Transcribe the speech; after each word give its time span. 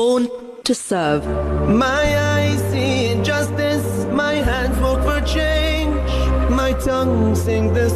Born 0.00 0.30
to 0.64 0.74
serve. 0.74 1.26
My 1.68 2.02
eyes 2.34 2.58
see 2.70 3.08
injustice, 3.12 4.06
my 4.06 4.32
hands 4.32 4.78
work 4.80 5.00
for 5.04 5.20
change, 5.26 5.94
my 6.60 6.72
tongue 6.72 7.34
sing 7.34 7.74
the 7.74 7.89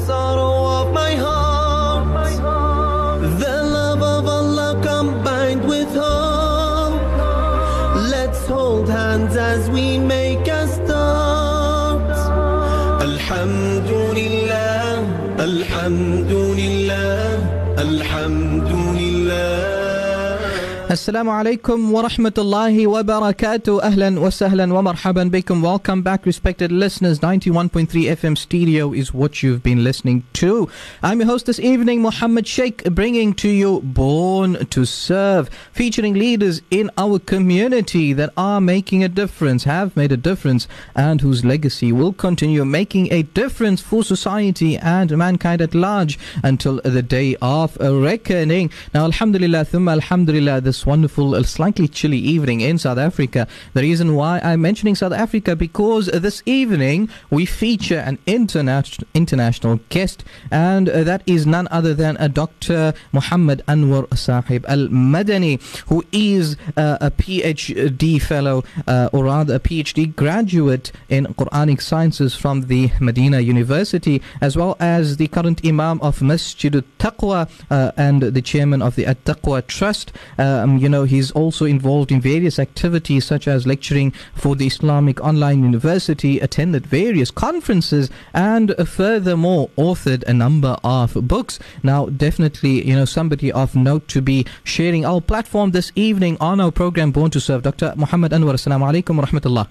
Assalamu 21.05 21.59
alaikum 21.61 21.91
wa 21.91 22.02
rahmatullahi 22.09 22.87
wa 22.87 23.02
barakatuh. 23.02 23.83
Ahlan 23.83 24.23
wa 24.23 24.29
sahlan 24.29 24.73
wa 24.73 24.81
marhaban 24.81 25.29
bikum. 25.31 25.62
Welcome 25.62 26.01
back, 26.01 26.25
respected 26.25 26.73
listeners. 26.73 27.19
91.3 27.19 27.89
FM 27.89 28.39
stereo 28.39 28.95
is 28.95 29.12
what 29.12 29.43
you've 29.43 29.62
been 29.62 29.85
listening 29.85 30.25
to. 30.33 30.67
I'm 31.03 31.21
your 31.21 31.27
host 31.27 31.45
this 31.45 31.61
evening, 31.61 32.01
Muhammad 32.01 32.47
Sheikh, 32.47 32.85
bringing 32.85 33.35
to 33.35 33.51
you 33.51 33.83
Born 33.83 34.65
to 34.65 34.87
Serve, 34.87 35.51
featuring 35.73 36.15
leaders 36.15 36.62
in 36.71 36.91
our 36.97 37.19
community 37.19 38.15
that 38.15 38.33
are 38.39 38.62
making 38.62 39.05
a 39.05 39.09
difference, 39.11 39.65
have 39.65 39.95
made 39.98 40.11
a 40.11 40.17
difference, 40.17 40.67
and 40.95 41.21
whose 41.21 41.45
legacy 41.45 41.93
will 41.93 42.15
continue 42.15 42.65
making 42.65 43.12
a 43.12 43.25
difference 43.25 43.83
for 43.83 44.03
society 44.03 44.79
and 44.79 45.15
mankind 45.19 45.61
at 45.61 45.75
large 45.75 46.19
until 46.43 46.81
the 46.83 47.03
day 47.03 47.37
of 47.43 47.77
reckoning. 47.79 48.71
Now, 48.95 49.05
alhamdulillah, 49.05 49.67
thumma 49.67 49.93
alhamdulillah, 49.93 50.62
this 50.62 50.87
wonderful, 50.95 51.34
uh, 51.34 51.43
slightly 51.43 51.89
chilly 51.89 52.19
evening 52.19 52.61
in 52.61 52.79
South 52.79 52.98
Africa. 52.98 53.48
The 53.73 53.83
reason 53.83 54.15
why 54.15 54.39
I'm 54.45 54.61
mentioning 54.61 54.95
South 54.95 55.12
Africa 55.12 55.57
because 55.57 56.06
this 56.06 56.41
evening 56.47 57.09
we 57.31 57.47
feature 57.47 57.98
an 57.98 58.17
international 58.27 59.09
international 59.12 59.81
guest, 59.89 60.22
and 60.53 60.89
uh, 60.89 61.03
that 61.03 61.22
is 61.27 61.48
none 61.48 61.67
other 61.72 61.95
than 61.95 62.17
a 62.20 62.28
Dr. 62.28 62.95
Muhammad 63.11 63.61
Anwar 63.67 64.06
Saheb 64.11 64.65
Al 64.67 64.87
Madani, 64.87 65.55
who 65.89 66.05
is 66.12 66.56
uh, 66.77 66.98
a 67.00 67.11
PhD 67.11 68.22
fellow, 68.22 68.62
uh, 68.87 69.09
or 69.12 69.25
rather 69.25 69.56
a 69.56 69.59
PhD 69.59 70.15
graduate 70.15 70.92
in 71.09 71.27
Quranic 71.39 71.83
sciences 71.83 72.37
from 72.37 72.56
the 72.72 72.92
Medina 73.00 73.41
University, 73.41 74.22
as 74.41 74.56
well 74.56 74.77
as 74.78 75.17
the 75.17 75.27
current 75.27 75.59
Imam 75.67 76.00
of 76.03 76.22
Masjid 76.22 76.72
Taqwa 77.00 77.50
uh, 77.69 77.91
and 77.97 78.22
the 78.22 78.42
chairman 78.42 78.81
of 78.81 78.95
the 78.95 79.06
At 79.06 79.25
Taqwa 79.25 79.67
Trust. 79.67 80.12
Um, 80.39 80.84
you 80.84 80.89
know, 80.89 81.03
he's 81.03 81.31
also 81.31 81.66
involved 81.66 82.12
in 82.12 82.22
various 82.22 82.59
activities 82.59 83.25
such 83.25 83.48
as 83.48 83.67
lecturing 83.67 84.12
for 84.34 84.56
the 84.56 84.67
Islamic 84.67 85.22
Online 85.22 85.64
University, 85.64 86.39
attended 86.39 86.86
various 86.86 87.31
conferences, 87.31 88.09
and 88.34 88.72
uh, 88.72 88.86
furthermore 88.86 89.70
authored 89.78 90.23
a 90.23 90.34
number 90.34 90.78
of 90.84 91.14
books. 91.28 91.59
Now, 91.84 92.08
definitely, 92.08 92.88
you 92.88 92.95
know, 92.95 93.06
somebody 93.06 93.52
of 93.52 93.75
note 93.75 94.08
to 94.09 94.22
be 94.22 94.45
sharing 94.64 95.06
our 95.06 95.22
platform 95.22 95.72
this 95.72 95.92
evening 95.95 96.38
on 96.39 96.59
our 96.59 96.72
program 96.72 97.12
Born 97.12 97.31
to 97.31 97.39
Serve. 97.39 97.64
Dr. 97.64 97.94
Muhammad 97.95 98.31
Anwar, 98.31 98.53
Assalamu 98.53 98.86
alaikum 98.92 99.17
wa 99.17 99.25
rahmatullah. 99.25 99.67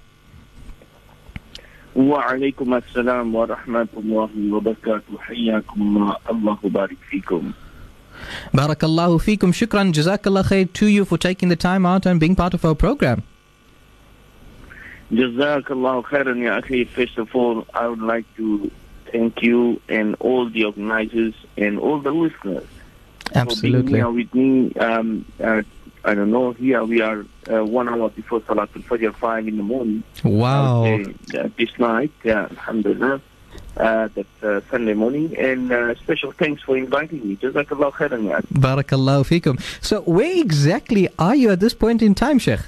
وعليكم 1.99 2.75
السلام 2.75 3.35
ورحمة 3.35 3.89
الله 3.97 4.31
وبركاته 4.53 5.19
حياكم 5.19 5.81
الله 5.83 6.17
الله 6.31 6.59
يبارك 6.65 6.97
فيكم 7.11 7.53
Barakallahu 8.54 9.22
fikum 9.22 9.54
shukran, 9.54 9.94
jazakallah 9.94 10.44
khair 10.44 10.72
to 10.74 10.88
you 10.88 11.06
for 11.06 11.18
taking 11.18 11.50
the 11.50 11.56
time 11.56 11.86
out 11.86 12.06
and 12.06 12.20
being 12.20 12.36
part 12.36 12.54
of 12.54 12.66
our 12.66 12.76
program. 12.76 13.24
Jazakallah 15.12 16.04
khairan 16.04 16.42
ya 16.44 16.62
akhi. 16.62 16.88
First 16.88 17.18
of 17.18 17.36
all, 17.36 17.68
I 17.74 17.88
would 17.88 18.02
like 18.02 18.26
to 18.38 18.72
thank 19.12 19.44
you 19.44 19.80
and 19.88 20.16
all 20.20 20.50
the 20.50 20.66
organizers 20.66 21.36
and 21.56 21.80
all 21.80 22.00
the 22.00 22.12
listeners. 22.12 22.66
Absolutely. 23.36 23.80
For 23.80 23.84
being 23.84 23.96
here 23.96 24.12
with 24.12 24.34
me, 24.34 24.74
um, 24.76 25.26
uh, 25.40 25.62
I 26.06 26.14
don't 26.16 26.32
know, 26.32 26.52
here 26.52 26.84
we 26.84 27.02
are 27.02 27.26
uh, 27.52 27.64
one 27.64 27.88
hour 27.88 28.10
before 28.10 28.42
Salatul 28.42 28.84
Fajr, 28.84 29.16
5 29.16 29.48
in 29.48 29.58
the 29.58 29.64
morning. 29.64 30.04
Wow. 30.24 30.86
Uh, 30.86 31.50
this 31.58 31.78
night, 31.80 32.12
yeah, 32.24 32.48
alhamdulillah. 32.50 33.22
Uh, 33.76 34.08
that's 34.14 34.44
uh, 34.44 34.62
Sunday 34.70 34.94
morning, 34.94 35.36
and 35.36 35.72
uh, 35.72 35.96
special 35.96 36.32
thanks 36.32 36.62
for 36.62 36.78
inviting 36.78 37.28
me. 37.28 37.36
Jazakallah 37.38 37.92
khairan. 37.92 38.30
Barakallahu 38.54 39.26
feekum. 39.26 39.60
So, 39.84 40.02
where 40.02 40.38
exactly 40.40 41.10
are 41.18 41.36
you 41.36 41.50
at 41.50 41.60
this 41.60 41.74
point 41.74 42.04
in 42.04 42.14
time, 42.14 42.38
Sheikh? 42.38 42.60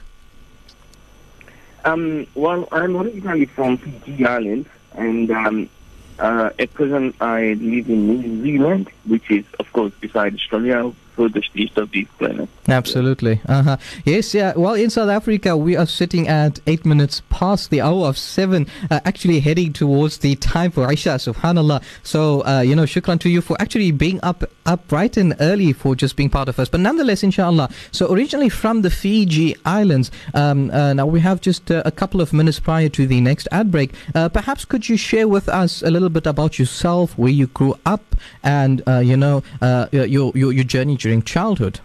Um, 1.83 2.25
well, 2.33 2.67
I'm 2.71 2.97
originally 2.97 3.45
from 3.45 3.77
Fiji 3.77 4.25
Islands, 4.25 4.67
and 4.95 5.29
um, 5.29 5.69
uh, 6.17 6.49
at 6.57 6.73
present 6.73 7.15
I 7.21 7.53
live 7.53 7.87
in 7.87 8.07
New 8.07 8.41
Zealand, 8.41 8.89
which 9.05 9.29
is, 9.29 9.45
of 9.59 9.71
course, 9.73 9.93
beside 10.01 10.33
Australia, 10.33 10.91
furthest 11.15 11.49
east 11.55 11.77
of 11.77 11.91
this 11.91 12.07
planet. 12.17 12.49
Absolutely. 12.67 13.41
Uh-huh. 13.47 13.77
Yes, 14.05 14.33
yeah. 14.33 14.53
Well, 14.55 14.73
in 14.73 14.89
South 14.89 15.09
Africa, 15.09 15.55
we 15.55 15.75
are 15.75 15.85
sitting 15.85 16.27
at 16.27 16.59
eight 16.67 16.85
minutes 16.85 17.21
past 17.29 17.69
the 17.69 17.81
hour 17.81 18.07
of 18.07 18.17
seven, 18.17 18.67
uh, 18.89 18.99
actually 19.05 19.39
heading 19.39 19.73
towards 19.73 20.19
the 20.19 20.35
time 20.35 20.71
for 20.71 20.87
Aisha, 20.87 21.15
subhanAllah. 21.17 21.83
So, 22.03 22.45
uh, 22.45 22.61
you 22.61 22.75
know, 22.75 22.83
shukran 22.83 23.19
to 23.21 23.29
you 23.29 23.41
for 23.41 23.55
actually 23.61 23.91
being 23.91 24.19
up, 24.23 24.43
up 24.65 24.87
bright 24.87 25.17
and 25.17 25.35
early 25.39 25.73
for 25.73 25.95
just 25.95 26.15
being 26.15 26.29
part 26.29 26.49
of 26.49 26.59
us. 26.59 26.69
But 26.69 26.79
nonetheless, 26.81 27.23
inshallah. 27.23 27.69
So, 27.91 28.11
originally 28.11 28.49
from 28.49 28.81
the 28.81 28.89
Fiji 28.89 29.55
Islands, 29.65 30.11
um, 30.33 30.71
uh, 30.71 30.93
now 30.93 31.05
we 31.05 31.19
have 31.19 31.41
just 31.41 31.71
uh, 31.71 31.83
a 31.85 31.91
couple 31.91 32.21
of 32.21 32.33
minutes 32.33 32.59
prior 32.59 32.89
to 32.89 33.07
the 33.07 33.21
next 33.21 33.47
ad 33.51 33.71
break. 33.71 33.93
Uh, 34.13 34.29
perhaps 34.29 34.65
could 34.65 34.89
you 34.89 34.97
share 34.97 35.27
with 35.27 35.47
us 35.49 35.81
a 35.81 35.91
little 35.91 36.09
bit 36.09 36.25
about 36.25 36.57
yourself, 36.59 37.17
where 37.17 37.31
you 37.31 37.47
grew 37.47 37.77
up, 37.85 38.14
and, 38.43 38.81
uh, 38.87 38.99
you 38.99 39.17
know, 39.17 39.43
uh, 39.61 39.87
your, 39.91 40.05
your, 40.05 40.53
your 40.53 40.63
journey 40.63 40.97
during 40.97 41.21
childhood? 41.21 41.79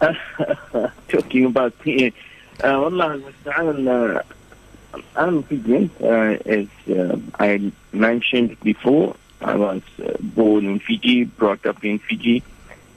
Talking 1.08 1.44
about 1.46 1.74
me, 1.84 2.12
I'm 5.16 5.42
Fijian. 5.42 5.90
As 6.00 6.66
uh, 6.88 7.18
I 7.38 7.72
mentioned 7.92 8.58
before, 8.60 9.16
I 9.40 9.56
was 9.56 9.82
uh, 10.02 10.16
born 10.20 10.66
in 10.66 10.78
Fiji, 10.80 11.24
brought 11.24 11.64
up 11.66 11.84
in 11.84 11.98
Fiji 11.98 12.42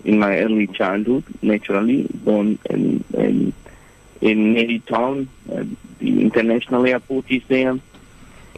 in 0.03 0.19
my 0.19 0.39
early 0.39 0.67
childhood, 0.67 1.23
naturally, 1.41 2.07
born 2.13 2.59
in, 2.69 3.03
in, 3.13 3.53
in 4.19 4.53
Nadi 4.53 4.85
town. 4.85 5.29
Uh, 5.51 5.63
the 5.99 6.21
international 6.21 6.85
airport 6.85 7.31
is 7.31 7.43
there. 7.47 7.79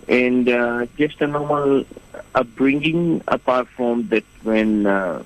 And 0.07 0.49
uh, 0.49 0.85
just 0.97 1.21
a 1.21 1.27
normal 1.27 1.85
upbringing, 2.35 3.23
apart 3.27 3.67
from 3.69 4.07
that 4.09 4.25
when 4.43 4.85
uh, 4.85 5.23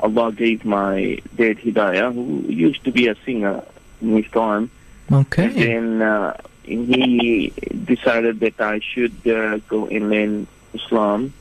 Allah 0.00 0.32
gave 0.32 0.64
my 0.64 1.20
dad 1.34 1.58
Hidayah, 1.58 2.14
who 2.14 2.42
used 2.48 2.84
to 2.84 2.92
be 2.92 3.08
a 3.08 3.16
singer 3.24 3.62
in 4.00 4.16
his 4.16 4.30
time. 4.30 4.70
Okay. 5.12 5.44
And 5.44 6.00
then 6.00 6.02
uh, 6.02 6.36
he 6.64 7.52
decided 7.84 8.40
that 8.40 8.60
I 8.60 8.80
should 8.80 9.26
uh, 9.26 9.58
go 9.68 9.86
and 9.86 10.10
learn 10.10 10.46
Islam. 10.74 11.32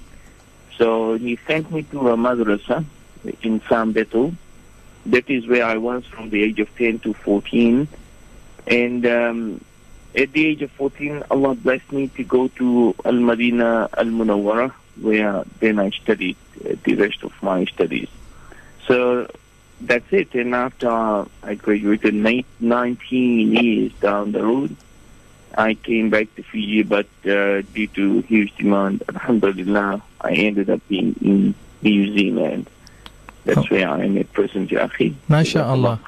So 0.77 1.17
he 1.17 1.37
sent 1.47 1.71
me 1.71 1.83
to 1.83 2.09
a 2.09 2.17
madrasa 2.17 2.83
in 3.41 3.59
Sabeto. 3.61 4.35
That 5.05 5.29
is 5.29 5.47
where 5.47 5.65
I 5.65 5.77
was 5.77 6.05
from 6.05 6.29
the 6.29 6.43
age 6.43 6.59
of 6.59 6.75
10 6.75 6.99
to 6.99 7.13
14. 7.13 7.87
And 8.67 9.05
um, 9.05 9.63
at 10.15 10.31
the 10.31 10.45
age 10.45 10.61
of 10.61 10.71
14, 10.71 11.23
Allah 11.29 11.55
blessed 11.55 11.91
me 11.91 12.07
to 12.09 12.23
go 12.23 12.47
to 12.47 12.95
Al 13.05 13.13
Madina 13.13 13.89
Al 13.97 14.05
Munawwara, 14.05 14.73
where 15.01 15.43
then 15.59 15.79
I 15.79 15.89
studied 15.91 16.37
uh, 16.63 16.75
the 16.83 16.95
rest 16.95 17.23
of 17.23 17.33
my 17.41 17.65
studies. 17.65 18.07
So 18.87 19.29
that's 19.81 20.11
it. 20.11 20.33
And 20.35 20.53
after 20.55 20.89
I 21.43 21.55
graduated 21.55 22.13
ni- 22.13 22.45
19 22.59 23.51
years 23.53 23.91
down 23.93 24.31
the 24.31 24.43
road, 24.43 24.75
I 25.57 25.73
came 25.75 26.09
back 26.09 26.33
to 26.35 26.43
Fiji, 26.43 26.83
but 26.83 27.07
uh, 27.25 27.61
due 27.73 27.87
to 27.95 28.21
huge 28.21 28.55
demand, 28.57 29.03
alhamdulillah, 29.09 30.01
I 30.21 30.31
ended 30.31 30.69
up 30.69 30.81
being 30.87 31.15
in 31.21 31.55
New 31.81 32.13
Zealand. 32.17 32.69
That's 33.45 33.59
Oh. 33.59 33.65
where 33.69 33.87
I 33.87 34.03
am 34.03 34.17
at 34.17 34.31
present, 34.33 34.71
Ya 34.71 34.87
akhi. 34.87 35.13
MashaAllah. 35.29 35.99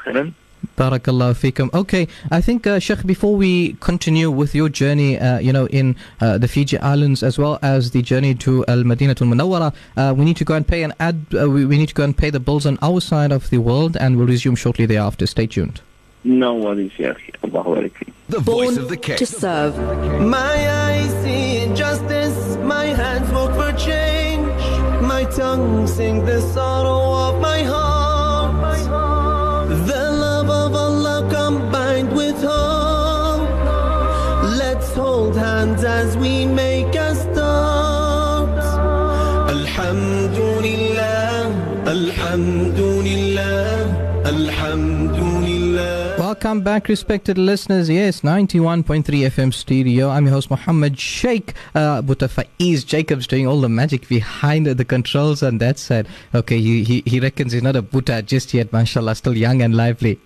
Khairan. 0.77 0.99
Barakallah 0.99 1.33
fikum. 1.33 1.73
Okay, 1.73 2.07
I 2.31 2.41
think, 2.41 2.67
uh, 2.67 2.79
Sheikh, 2.79 3.05
before 3.05 3.35
we 3.35 3.73
continue 3.79 4.29
with 4.31 4.53
your 4.55 4.69
journey, 4.69 5.17
uh, 5.17 5.39
you 5.39 5.51
know, 5.53 5.67
in 5.67 5.95
uh, 6.21 6.37
the 6.37 6.47
Fiji 6.47 6.77
Islands 6.79 7.23
as 7.23 7.37
well 7.37 7.59
as 7.61 7.91
the 7.91 8.01
journey 8.01 8.35
to 8.35 8.65
Al 8.67 8.83
Madinatul 8.83 9.27
Munawwara, 9.33 9.73
uh, 9.97 10.13
we 10.13 10.25
need 10.25 10.37
to 10.37 10.45
go 10.45 10.55
and 10.55 10.67
pay 10.67 10.83
an 10.83 10.93
ad. 10.99 11.25
Uh, 11.39 11.49
we, 11.49 11.65
we 11.65 11.77
need 11.77 11.89
to 11.89 11.95
go 11.95 12.03
and 12.03 12.17
pay 12.17 12.29
the 12.29 12.39
bills 12.39 12.65
on 12.65 12.77
our 12.81 12.99
side 13.01 13.31
of 13.31 13.49
the 13.49 13.57
world, 13.57 13.97
and 13.97 14.17
we'll 14.17 14.27
resume 14.27 14.55
shortly 14.55 14.85
thereafter. 14.85 15.25
Stay 15.25 15.47
tuned. 15.47 15.81
No 16.23 16.55
worries, 16.55 16.91
Ya 16.97 17.13
akhi. 17.13 17.33
Allahu 17.43 17.75
Akbar. 17.85 18.13
The 18.29 18.41
Born 18.41 18.67
voice 18.67 18.77
of 18.77 18.89
the 18.89 18.97
king. 18.97 19.17
to 19.17 19.25
serve. 19.25 19.77
My 20.21 20.69
eyes 20.69 21.23
see 21.23 21.57
injustice, 21.63 22.57
my 22.57 22.85
hands 22.85 23.31
work 23.31 23.55
for 23.55 23.77
change, 23.77 24.45
my 25.01 25.23
tongue 25.25 25.87
sing 25.87 26.25
the 26.25 26.41
sorrow 26.41 27.29
of 27.29 27.41
my 27.41 27.63
heart. 27.63 27.96
As 35.97 36.15
we 36.15 36.45
make. 36.45 36.67
Alhamdulillah, 39.87 41.47
Alhamdulillah, 41.87 44.23
Alhamdulillah. 44.25 46.15
Welcome 46.19 46.61
back, 46.61 46.89
respected 46.89 47.37
listeners. 47.37 47.89
Yes, 47.89 48.21
91.3 48.21 49.03
FM 49.03 49.53
studio. 49.53 50.09
I'm 50.09 50.25
your 50.25 50.33
host, 50.33 50.51
Muhammad 50.51 50.99
Sheikh. 50.99 51.53
Uh, 51.73 52.01
Boeta 52.01 52.27
Faiz 52.27 52.85
Jacobs 52.85 53.27
doing 53.27 53.47
all 53.47 53.61
the 53.61 53.69
magic 53.69 54.09
behind 54.09 54.65
the 54.65 54.85
controls 54.85 55.41
on 55.41 55.59
that 55.59 55.79
side. 55.79 56.07
Okay, 56.35 56.59
he, 56.59 56.83
he, 56.83 57.03
he 57.05 57.19
reckons 57.19 57.53
he's 57.53 57.63
not 57.63 57.75
a 57.75 57.81
Boeta 57.81 58.25
just 58.25 58.53
yet, 58.53 58.73
mashallah, 58.73 59.15
still 59.15 59.37
young 59.37 59.61
and 59.61 59.75
lively. 59.75 60.19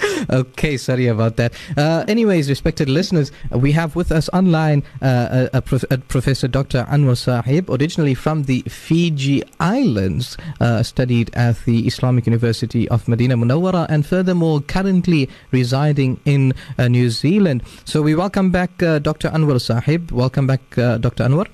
okay, 0.30 0.76
sorry 0.76 1.06
about 1.06 1.36
that. 1.36 1.52
Uh, 1.76 2.04
anyways, 2.08 2.48
respected 2.48 2.88
listeners, 2.88 3.30
we 3.50 3.72
have 3.72 3.94
with 3.96 4.10
us 4.12 4.28
online 4.32 4.82
uh, 5.00 5.48
a, 5.52 5.58
a 5.58 5.62
prof- 5.62 5.84
a 5.90 5.98
Professor 5.98 6.48
Dr. 6.48 6.84
Anwar 6.84 7.16
Saheb, 7.16 7.68
originally 7.68 8.14
from 8.14 8.44
the 8.44 8.62
Fiji 8.62 9.42
Islands, 9.60 10.36
uh, 10.60 10.82
studied 10.82 11.30
at 11.34 11.64
the 11.64 11.86
Islamic 11.86 12.26
University 12.26 12.88
of 12.88 13.08
Medina 13.08 13.36
Munawwara, 13.36 13.86
and 13.88 14.06
furthermore, 14.06 14.60
currently 14.60 15.28
residing 15.50 16.20
in 16.24 16.54
uh, 16.78 16.88
New 16.88 17.10
Zealand. 17.10 17.62
So 17.84 18.02
we 18.02 18.14
welcome 18.14 18.50
back 18.50 18.82
uh, 18.82 18.98
Dr. 18.98 19.28
Anwar 19.30 19.56
Saheb. 19.56 20.10
Welcome 20.10 20.46
back, 20.46 20.78
uh, 20.78 20.98
Dr. 20.98 21.24
Anwar. 21.24 21.46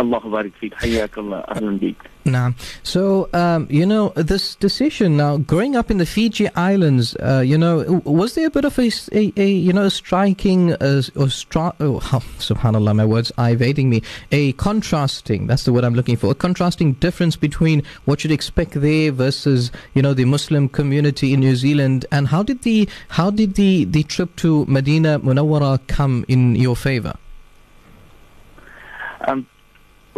Allah 0.00 0.20
barik. 0.20 0.72
Hayakallah. 0.80 1.44
Nah. 2.24 2.52
So, 2.82 3.28
um, 3.34 3.66
you 3.70 3.84
know, 3.84 4.12
this 4.16 4.54
decision 4.54 5.16
now, 5.16 5.36
growing 5.36 5.76
up 5.76 5.90
in 5.90 5.98
the 5.98 6.06
Fiji 6.06 6.48
Islands, 6.54 7.16
uh, 7.16 7.42
you 7.44 7.58
know, 7.58 8.00
was 8.04 8.34
there 8.34 8.46
a 8.46 8.50
bit 8.50 8.64
of 8.64 8.78
a, 8.78 8.90
a, 9.12 9.32
a 9.36 9.48
you 9.50 9.72
know, 9.74 9.84
a 9.84 9.90
striking, 9.90 10.72
uh, 10.72 11.02
or 11.16 11.28
stri- 11.28 11.74
oh, 11.80 12.00
subhanAllah, 12.38 12.96
my 12.96 13.04
words 13.04 13.30
are 13.36 13.50
evading 13.50 13.90
me, 13.90 14.02
a 14.32 14.52
contrasting, 14.52 15.46
that's 15.46 15.64
the 15.64 15.72
word 15.72 15.84
I'm 15.84 15.94
looking 15.94 16.16
for, 16.16 16.30
a 16.30 16.34
contrasting 16.34 16.94
difference 16.94 17.36
between 17.36 17.82
what 18.06 18.24
you'd 18.24 18.32
expect 18.32 18.80
there 18.80 19.12
versus, 19.12 19.70
you 19.94 20.00
know, 20.00 20.14
the 20.14 20.24
Muslim 20.24 20.68
community 20.68 21.34
in 21.34 21.40
New 21.40 21.56
Zealand, 21.56 22.06
and 22.10 22.28
how 22.28 22.42
did 22.42 22.62
the, 22.62 22.88
how 23.08 23.30
did 23.30 23.54
the, 23.54 23.84
the 23.84 24.02
trip 24.04 24.34
to 24.36 24.64
Medina 24.66 25.20
Munawwara 25.20 25.86
come 25.88 26.24
in 26.28 26.54
your 26.54 26.76
favor? 26.76 27.14
Um, 29.26 29.46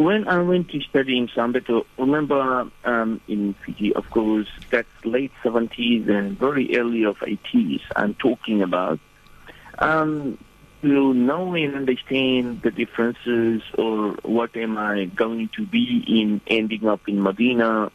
when 0.05 0.29
I 0.29 0.41
went 0.43 0.71
to 0.71 0.81
study 0.81 1.19
in 1.19 1.29
Sabeto, 1.29 1.85
remember 1.99 2.71
um, 2.85 3.21
in 3.29 3.55
Fiji, 3.65 3.95
of 3.95 4.09
course, 4.11 4.49
that's 4.71 4.89
late 5.05 5.33
70s 5.45 6.09
and 6.09 6.39
very 6.39 6.77
early 6.77 7.05
of 7.05 7.17
80s 7.19 7.81
I'm 7.97 8.15
talking 8.15 8.63
about. 8.63 9.01
Um, 9.79 10.39
to 10.83 11.15
know 11.15 11.55
and 11.55 11.77
understand 11.77 12.63
the 12.63 12.71
differences 12.71 13.63
or 13.79 14.13
what 14.23 14.57
am 14.57 14.77
I 14.77 15.05
going 15.05 15.49
to 15.57 15.65
be 15.65 16.05
in 16.09 16.41
ending 16.49 16.87
up 16.87 17.09
in 17.09 17.23
Medina, 17.23 17.91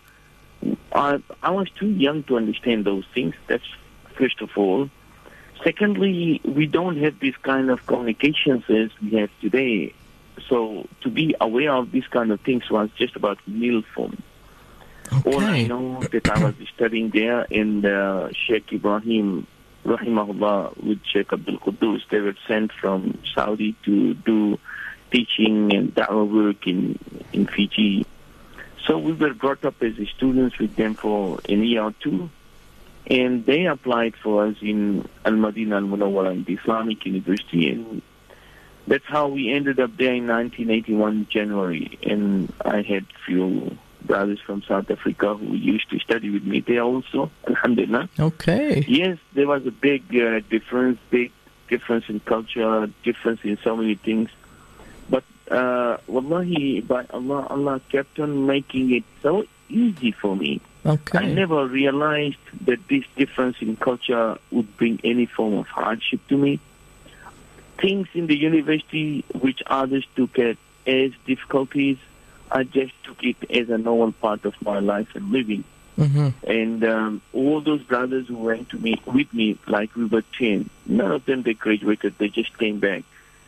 I, 0.94 1.22
I 1.44 1.52
was 1.52 1.70
too 1.72 1.90
young 1.90 2.24
to 2.24 2.38
understand 2.38 2.86
those 2.86 3.06
things. 3.14 3.36
That's 3.48 3.64
first 4.18 4.42
of 4.42 4.50
all. 4.56 4.90
Secondly, 5.64 6.40
we 6.46 6.66
don't 6.66 6.98
have 6.98 7.20
this 7.20 7.36
kind 7.38 7.70
of 7.70 7.86
communications 7.88 8.64
as 8.70 8.90
we 9.02 9.18
have 9.20 9.30
today. 9.42 9.94
So 10.50 10.88
to 11.02 11.10
be 11.10 11.36
aware 11.40 11.74
of 11.74 11.92
these 11.92 12.08
kind 12.08 12.32
of 12.32 12.42
things 12.42 12.70
was 12.70 12.90
just 12.98 13.16
about 13.16 13.40
nil 13.48 13.84
for 13.94 14.10
me. 14.10 14.18
All 15.26 15.40
I 15.40 15.64
know 15.64 16.02
that 16.12 16.30
I 16.30 16.44
was 16.44 16.56
studying 16.76 17.10
there 17.10 17.44
in 17.44 17.86
uh, 17.86 18.30
Sheikh 18.34 18.72
Ibrahim, 18.74 19.48
rahimahullah, 19.86 20.84
with 20.84 21.00
Sheikh 21.06 21.32
Abdul 21.32 21.60
Quddus. 21.60 22.02
They 22.10 22.20
were 22.20 22.36
sent 22.48 22.72
from 22.74 23.20
Saudi 23.34 23.76
to 23.86 24.14
do 24.14 24.60
teaching 25.12 25.74
and 25.74 25.96
da'wah 25.96 26.30
work 26.30 26.68
in, 26.68 27.00
in 27.32 27.48
Fiji. 27.48 28.06
So 28.86 28.98
we 28.98 29.14
were 29.14 29.34
brought 29.34 29.66
up 29.66 29.82
as 29.82 29.94
students 30.16 30.58
with 30.60 30.76
them 30.76 30.94
for 30.94 31.40
an 31.48 31.64
year 31.64 31.84
or 31.84 31.94
two. 31.94 32.30
And 33.10 33.46
they 33.46 33.66
applied 33.66 34.16
for 34.16 34.48
us 34.48 34.56
in 34.62 35.08
Al-Madinah 35.26 35.78
Al-Munawwara 35.78 36.46
the 36.46 36.56
Islamic 36.56 37.06
University. 37.06 37.70
And 37.70 38.02
that's 38.88 39.06
how 39.06 39.28
we 39.28 39.52
ended 39.52 39.80
up 39.80 39.96
there 39.98 40.14
in 40.14 40.28
1981 40.28 41.28
January. 41.30 42.00
And 42.04 42.52
I 42.64 42.82
had 42.82 43.06
few 43.26 43.78
brothers 44.04 44.40
from 44.40 44.64
South 44.64 44.90
Africa 44.90 45.36
who 45.36 45.54
used 45.56 45.90
to 45.90 46.00
study 46.00 46.30
with 46.30 46.44
me 46.44 46.62
there 46.62 46.82
also, 46.82 47.30
alhamdulillah. 47.48 48.10
Okay. 48.20 48.86
Yes, 48.88 49.18
there 49.34 49.48
was 49.48 49.68
a 49.68 49.72
big 49.72 50.04
uh, 50.16 50.40
difference, 50.50 51.00
big 51.10 51.32
difference 51.68 52.06
in 52.08 52.22
culture, 52.22 52.90
difference 53.04 53.42
in 53.44 53.58
so 53.64 53.76
many 53.76 53.96
things. 53.96 54.30
But 55.10 55.26
uh, 55.52 55.98
wallahi, 56.08 56.82
by 56.82 57.06
Allah, 57.10 57.48
Allah 57.50 57.82
kept 57.92 58.20
on 58.20 58.46
making 58.46 58.94
it 58.94 59.04
so 59.22 59.46
easy 59.70 60.14
for 60.14 60.36
me. 60.36 60.62
Okay. 60.86 61.20
I 61.20 61.34
never 61.34 61.68
realized 61.68 62.38
that 62.66 62.80
this 62.88 63.04
difference 63.18 63.58
in 63.60 63.76
culture 63.76 64.38
would 64.52 64.78
bring 64.78 65.02
any 65.04 65.26
form 65.26 65.56
of 65.56 65.68
hardship 65.68 66.26
to 66.30 66.38
me. 66.38 66.62
Things 67.80 68.08
in 68.14 68.28
the 68.28 68.38
university 68.38 69.24
which 69.40 69.62
others 69.68 70.06
took 70.16 70.38
it 70.38 70.58
as 70.86 71.12
difficulties, 71.26 71.98
I 72.52 72.64
just 72.64 72.94
took 73.04 73.24
it 73.24 73.38
as 73.50 73.70
a 73.70 73.78
normal 73.78 74.14
part 74.14 74.46
of 74.46 74.60
my 74.62 74.80
life 74.80 75.16
and 75.16 75.32
living. 75.32 75.64
Mm-hmm. 75.98 76.50
And 76.50 76.84
um, 76.84 77.22
all 77.34 77.60
those 77.62 77.82
brothers 77.82 78.28
who 78.28 78.38
went 78.38 78.70
to 78.70 78.78
me 78.78 79.02
with 79.06 79.34
me, 79.34 79.58
like 79.68 79.96
we 79.96 80.06
were 80.06 80.24
10, 80.38 80.70
none 80.86 81.12
of 81.12 81.26
them 81.26 81.42
they 81.42 81.56
graduated. 81.56 82.18
They 82.18 82.30
just 82.30 82.58
came 82.58 82.80
back 82.80 83.04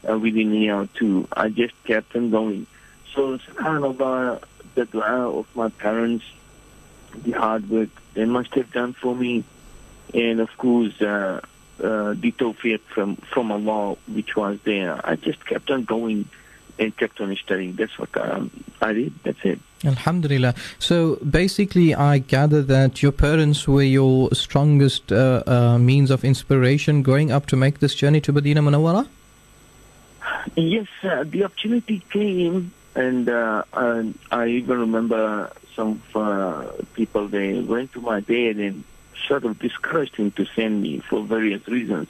uh, 0.08 0.18
within 0.18 0.52
a 0.52 0.56
year 0.56 0.76
or 0.76 0.88
two. 0.88 1.28
I 1.32 1.50
just 1.50 1.74
kept 1.84 2.16
on 2.16 2.32
going. 2.32 2.66
So, 3.14 3.38
subhanAllah, 3.38 4.44
the 4.76 4.86
dua 4.86 5.30
of 5.30 5.48
my 5.56 5.70
parents, 5.70 6.26
the 7.24 7.32
hard 7.32 7.70
work 7.70 7.90
they 8.14 8.26
must 8.26 8.54
have 8.56 8.72
done 8.72 8.94
for 8.94 9.16
me, 9.16 9.44
and 10.14 10.40
of 10.40 10.56
course, 10.58 11.00
uh, 11.02 11.42
uh, 11.82 12.14
the 12.14 12.32
tawfiq 12.32 12.80
from, 12.82 13.16
from 13.16 13.52
Allah, 13.52 13.96
which 14.08 14.36
was 14.36 14.60
there. 14.64 15.00
I 15.04 15.16
just 15.16 15.46
kept 15.46 15.70
on 15.72 15.84
going 15.84 16.28
and 16.78 16.96
kept 16.96 17.20
on 17.22 17.36
studying. 17.36 17.74
That's 17.74 17.98
what 18.00 18.16
um, 18.18 18.52
I 18.82 18.94
did. 18.94 19.14
That's 19.24 19.44
it. 19.44 19.60
Alhamdulillah. 19.84 20.56
So 20.78 21.18
basically, 21.18 21.96
I 21.96 22.18
gather 22.20 22.62
that 22.64 23.02
your 23.02 23.12
parents 23.12 23.68
were 23.68 23.84
your 23.84 24.30
strongest 24.34 25.12
uh, 25.12 25.44
uh, 25.46 25.78
means 25.78 26.12
of 26.12 26.24
inspiration 26.24 27.02
growing 27.02 27.32
up 27.32 27.46
to 27.48 27.56
make 27.56 27.80
this 27.80 27.96
journey 27.96 28.22
to 28.22 28.34
Medina 28.34 28.62
Munawwara? 28.62 29.08
Yes, 30.56 30.88
uh, 31.04 31.24
the 31.26 31.46
opportunity 31.46 32.02
came, 32.12 32.72
and 32.96 33.30
uh, 33.30 33.64
and 33.74 34.18
I 34.32 34.48
even 34.48 34.80
remember 34.80 35.52
some 35.76 36.02
uh, 36.14 36.66
people 36.94 37.28
they 37.28 37.60
went 37.60 37.94
to 37.94 38.02
my 38.02 38.20
bed 38.20 38.58
and 38.58 38.84
sort 39.28 39.46
of 39.46 39.60
discouraged 39.60 40.16
him 40.16 40.32
to 40.32 40.46
send 40.46 40.82
me 40.82 41.00
for 41.00 41.24
various 41.24 41.68
reasons. 41.68 42.10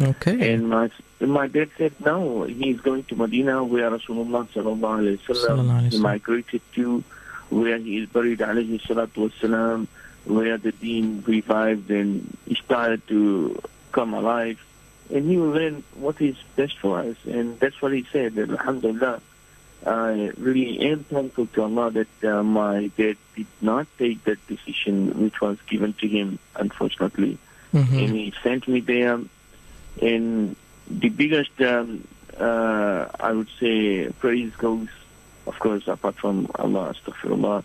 Okay. 0.00 0.52
And 0.52 0.68
my 0.68 0.90
my 1.20 1.48
dad 1.48 1.70
said 1.76 1.92
no, 2.04 2.44
he's 2.44 2.80
going 2.80 3.04
to 3.04 3.16
Medina 3.16 3.64
where 3.64 3.90
Rasulullah 3.90 4.48
sallallahu 4.48 5.18
alaihi 5.18 5.20
wasallam 5.26 5.92
he 5.92 5.98
migrated 5.98 6.62
to, 6.74 7.02
where 7.50 7.78
he 7.78 7.98
is 7.98 8.08
buried 8.08 8.38
alayhi 8.38 8.80
salatu 8.80 9.30
wasalam, 9.30 9.88
where 10.24 10.56
the 10.56 10.72
deen 10.72 11.22
revived 11.26 11.90
and 11.90 12.36
started 12.56 13.06
to 13.08 13.60
come 13.92 14.14
alive. 14.14 14.64
And 15.12 15.28
he 15.28 15.38
will 15.38 15.50
learn 15.50 15.82
what 15.94 16.20
is 16.20 16.36
best 16.54 16.78
for 16.78 17.00
us. 17.00 17.16
And 17.24 17.58
that's 17.58 17.80
what 17.80 17.92
he 17.92 18.06
said. 18.12 18.38
Alhamdulillah, 18.38 19.22
I 19.86 20.32
really 20.36 20.80
am 20.90 21.04
thankful 21.04 21.46
to 21.54 21.62
Allah 21.62 21.90
that 21.92 22.24
uh, 22.24 22.42
my 22.42 22.90
dad 22.96 23.16
did 23.36 23.46
not 23.60 23.86
take 23.98 24.24
that 24.24 24.44
decision 24.48 25.22
which 25.22 25.40
was 25.40 25.56
given 25.68 25.92
to 25.94 26.08
him, 26.08 26.38
unfortunately 26.56 27.38
Mhm. 27.72 28.02
and 28.02 28.14
he 28.16 28.32
sent 28.42 28.66
me 28.66 28.80
there. 28.80 29.20
And 30.00 30.56
the 30.90 31.08
biggest, 31.10 31.60
um, 31.60 32.06
uh, 32.38 33.06
I 33.20 33.32
would 33.32 33.48
say, 33.60 34.08
praise 34.18 34.52
goes, 34.56 34.88
of 35.46 35.58
course, 35.58 35.86
apart 35.86 36.14
from 36.16 36.48
Allah, 36.54 36.94
astaghfirullah, 36.94 37.62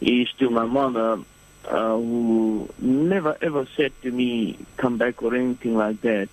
is 0.00 0.28
to 0.38 0.50
my 0.50 0.64
mother, 0.64 1.18
uh, 1.68 1.96
who 1.96 2.68
never 2.80 3.36
ever 3.40 3.66
said 3.76 3.92
to 4.02 4.10
me, 4.10 4.58
come 4.76 4.98
back 4.98 5.22
or 5.22 5.34
anything 5.34 5.76
like 5.76 6.00
that. 6.02 6.28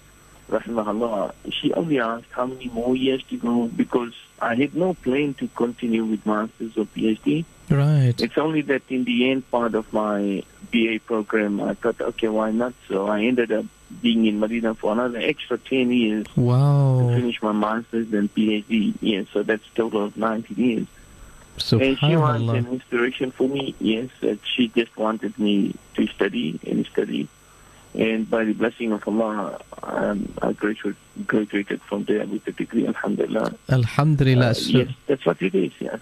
Rahimahullah. 0.51 1.33
She 1.51 1.73
only 1.73 1.99
asked 1.99 2.27
how 2.31 2.45
many 2.45 2.67
more 2.69 2.95
years 2.95 3.23
to 3.29 3.37
go 3.37 3.67
because 3.67 4.13
I 4.41 4.55
had 4.55 4.75
no 4.75 4.93
plan 4.93 5.33
to 5.35 5.47
continue 5.49 6.03
with 6.03 6.25
masters 6.25 6.77
or 6.77 6.85
PhD. 6.85 7.45
Right. 7.69 8.13
It's 8.19 8.37
only 8.37 8.61
that 8.63 8.83
in 8.89 9.05
the 9.05 9.31
end 9.31 9.49
part 9.49 9.75
of 9.75 9.91
my 9.93 10.43
BA 10.71 10.99
program, 11.05 11.61
I 11.61 11.73
thought, 11.75 12.01
okay, 12.01 12.27
why 12.27 12.51
not? 12.51 12.73
So 12.89 13.07
I 13.07 13.21
ended 13.23 13.51
up 13.51 13.65
being 14.01 14.25
in 14.25 14.39
Medina 14.39 14.75
for 14.75 14.91
another 14.91 15.19
extra 15.19 15.57
10 15.57 15.91
years 15.91 16.25
to 16.35 16.41
Wow. 16.41 17.09
finish 17.15 17.41
my 17.41 17.51
master's 17.53 18.11
and 18.13 18.33
PhD. 18.33 18.93
Yeah, 19.01 19.23
so 19.31 19.43
that's 19.43 19.63
total 19.73 20.05
of 20.05 20.17
19 20.17 20.57
years. 20.57 20.87
So 21.57 21.79
and 21.79 21.97
she 21.97 22.15
was 22.15 22.41
an 22.41 22.67
inspiration 22.67 23.31
for 23.31 23.47
me, 23.47 23.75
yes. 23.79 24.09
That 24.21 24.39
she 24.45 24.69
just 24.69 24.95
wanted 24.97 25.37
me 25.37 25.75
to 25.95 26.07
study 26.07 26.59
and 26.65 26.85
study. 26.87 27.27
And 27.93 28.29
by 28.29 28.45
the 28.45 28.53
blessing 28.53 28.91
of 28.93 29.05
Allah, 29.07 29.59
um, 29.83 30.31
I 30.41 30.53
graduated, 30.53 30.95
graduated 31.27 31.81
from 31.81 32.05
there 32.05 32.25
with 32.25 32.47
a 32.47 32.51
degree, 32.51 32.87
alhamdulillah. 32.87 33.53
Alhamdulillah. 33.69 34.51
Uh, 34.51 34.55
yes, 34.57 34.89
that's 35.07 35.25
what 35.25 35.41
it 35.41 35.53
is, 35.53 35.73
yes. 35.79 35.99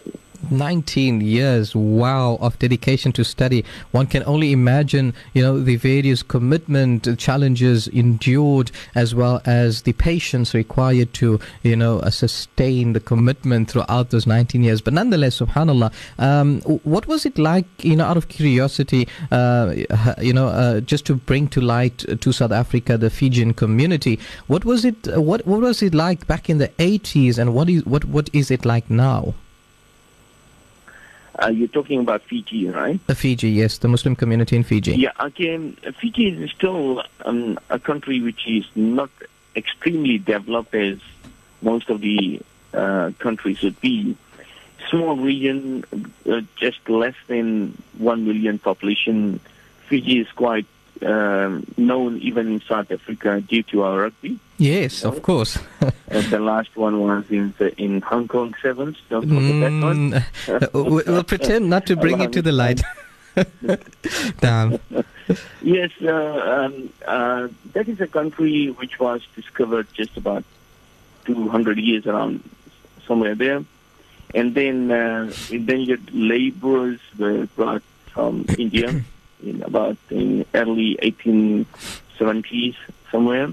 19 0.51 1.21
years 1.21 1.75
wow 1.75 2.37
of 2.41 2.57
dedication 2.59 3.11
to 3.13 3.23
study. 3.23 3.63
One 3.91 4.07
can 4.07 4.23
only 4.25 4.51
imagine 4.51 5.13
you 5.33 5.41
know 5.41 5.59
the 5.59 5.75
various 5.75 6.23
commitment 6.23 7.17
challenges 7.17 7.87
endured 7.87 8.71
as 8.95 9.15
well 9.15 9.41
as 9.45 9.83
the 9.83 9.93
patience 9.93 10.53
required 10.53 11.13
to 11.15 11.39
you 11.63 11.75
know 11.75 11.99
uh, 11.99 12.09
sustain 12.09 12.93
the 12.93 12.99
commitment 12.99 13.69
throughout 13.71 14.09
those 14.09 14.25
19 14.27 14.63
years. 14.63 14.81
But 14.81 14.93
nonetheless 14.93 15.39
subhanallah 15.39 15.91
um, 16.17 16.61
what 16.61 17.07
was 17.07 17.25
it 17.25 17.37
like 17.37 17.65
you 17.83 17.95
know 17.95 18.05
out 18.05 18.17
of 18.17 18.27
curiosity 18.27 19.07
uh, 19.31 19.73
you 20.21 20.33
know 20.33 20.47
uh, 20.47 20.79
just 20.81 21.05
to 21.07 21.15
bring 21.15 21.47
to 21.49 21.61
light 21.61 22.05
uh, 22.09 22.15
to 22.15 22.31
South 22.31 22.51
Africa 22.51 22.97
the 22.97 23.09
Fijian 23.09 23.53
community? 23.53 24.19
What 24.47 24.65
was 24.65 24.85
it 24.85 25.07
uh, 25.07 25.21
what 25.21 25.45
what 25.45 25.61
was 25.61 25.81
it 25.81 25.93
like 25.93 26.27
back 26.27 26.49
in 26.49 26.57
the 26.57 26.69
80s 26.79 27.37
and 27.37 27.53
what 27.53 27.69
is 27.69 27.85
what 27.85 28.05
what 28.05 28.29
is 28.33 28.51
it 28.51 28.65
like 28.65 28.89
now 28.89 29.33
Uh, 31.41 31.47
you're 31.47 31.67
talking 31.69 32.01
about 32.01 32.21
Fiji, 32.23 32.67
right? 32.69 32.99
The 33.07 33.15
Fiji, 33.15 33.49
yes, 33.49 33.77
the 33.77 33.87
Muslim 33.87 34.15
community 34.15 34.55
in 34.55 34.63
Fiji. 34.63 34.95
Yeah, 34.95 35.11
again, 35.19 35.77
Fiji 35.99 36.29
is 36.29 36.51
still 36.51 37.03
um, 37.23 37.57
a 37.69 37.79
country 37.79 38.19
which 38.21 38.47
is 38.47 38.65
not 38.75 39.09
extremely 39.55 40.17
developed 40.17 40.75
as 40.75 40.99
most 41.61 41.89
of 41.89 42.01
the 42.01 42.41
uh, 42.73 43.11
countries 43.19 43.61
would 43.61 43.79
be. 43.79 44.17
Small 44.89 45.15
region, 45.15 45.83
uh, 46.29 46.41
just 46.55 46.89
less 46.89 47.15
than 47.27 47.77
one 47.97 48.25
million 48.25 48.59
population. 48.59 49.39
Fiji 49.87 50.19
is 50.19 50.27
quite 50.31 50.65
um, 51.03 51.65
known 51.77 52.17
even 52.19 52.47
in 52.47 52.61
South 52.61 52.91
Africa 52.91 53.41
due 53.41 53.63
to 53.63 53.83
our 53.83 53.99
rugby. 54.01 54.39
Yes, 54.57 55.03
of 55.05 55.21
course. 55.21 55.57
And 56.11 56.25
the 56.31 56.39
last 56.39 56.75
one 56.75 56.99
was 57.01 57.29
in 57.29 57.53
the, 57.59 57.73
in 57.79 58.01
Hong 58.01 58.27
Kong 58.27 58.53
Sevens. 58.61 58.97
Don't 59.09 59.21
forget 59.29 59.59
that 59.61 59.83
one. 59.85 60.11
Mm, 60.11 60.73
uh, 60.75 60.83
we- 60.83 61.03
we'll 61.05 61.23
pretend 61.23 61.69
not 61.69 61.85
to 61.85 61.95
bring 61.95 62.19
it 62.21 62.31
to 62.33 62.41
the 62.41 62.51
light. 62.51 62.81
Damn. 64.41 64.79
Yes, 65.61 65.91
uh, 66.01 66.11
um, 66.11 66.89
uh, 67.07 67.47
that 67.73 67.87
is 67.87 68.01
a 68.01 68.07
country 68.07 68.67
which 68.71 68.99
was 68.99 69.21
discovered 69.35 69.87
just 69.93 70.17
about 70.17 70.43
200 71.25 71.77
years 71.77 72.07
around 72.07 72.43
somewhere 73.05 73.35
there. 73.35 73.63
And 74.33 74.55
then 74.55 74.91
uh, 74.91 75.31
indentured 75.51 76.11
laborers 76.13 76.99
were 77.17 77.45
brought 77.55 77.83
from 78.07 78.45
India 78.57 79.03
in 79.43 79.61
about 79.63 79.97
in 80.09 80.45
early 80.53 80.97
1870s 81.01 82.75
somewhere. 83.11 83.51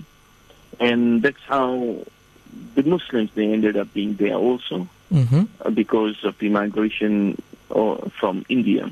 And 0.79 1.23
that's 1.23 1.43
how 1.47 2.05
the 2.75 2.83
Muslims, 2.83 3.31
they 3.35 3.53
ended 3.53 3.77
up 3.77 3.93
being 3.93 4.15
there 4.15 4.35
also 4.35 4.89
hmm 5.09 5.45
uh, 5.65 5.71
because 5.71 6.25
of 6.25 6.37
the 6.39 6.49
migration 6.49 7.41
uh, 7.71 7.97
from 8.19 8.45
India. 8.49 8.91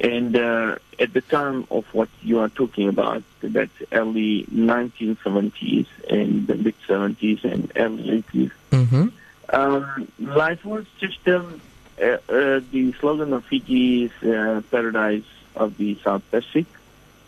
And 0.00 0.36
uh, 0.36 0.76
at 0.98 1.12
the 1.14 1.22
time 1.22 1.66
of 1.70 1.86
what 1.94 2.08
you 2.22 2.40
are 2.40 2.50
talking 2.50 2.88
about, 2.88 3.22
that's 3.40 3.78
early 3.92 4.44
1970s 4.52 5.86
and 6.10 6.46
the 6.46 6.56
mid 6.56 6.74
70s 6.86 7.44
and 7.44 7.72
early 7.76 8.22
80s, 8.22 8.50
hmm 8.72 9.08
um, 9.48 10.08
life 10.18 10.64
was 10.64 10.84
just 10.98 11.26
um, 11.28 11.60
uh, 12.02 12.18
uh, 12.28 12.60
the 12.72 12.92
slogan 12.98 13.32
of 13.32 13.44
Fiji 13.44 14.04
is 14.04 14.22
uh, 14.24 14.60
paradise 14.72 15.22
of 15.56 15.76
the 15.76 15.96
South 16.04 16.22
Pacific, 16.30 16.66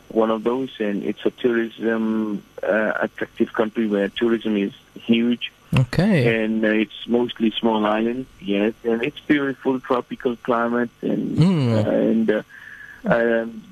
one 0.08 0.30
of 0.30 0.42
those, 0.44 0.70
and 0.80 1.02
it's 1.02 1.24
a 1.26 1.30
tourism 1.30 2.42
uh, 2.62 2.92
attractive 3.00 3.52
country 3.52 3.86
where 3.86 4.08
tourism 4.08 4.56
is 4.56 4.72
huge 4.94 5.52
Okay. 5.74 6.42
and 6.44 6.64
uh, 6.64 6.68
it's 6.68 7.06
mostly 7.06 7.50
small 7.50 7.84
islands, 7.84 8.26
yes, 8.40 8.72
and 8.84 9.02
it's 9.04 9.20
beautiful 9.20 9.78
tropical 9.80 10.34
climate, 10.36 10.90
and 11.02 11.36
Mm. 11.36 11.86
and 11.86 12.30
uh, 12.30 12.42
um, 13.04 13.62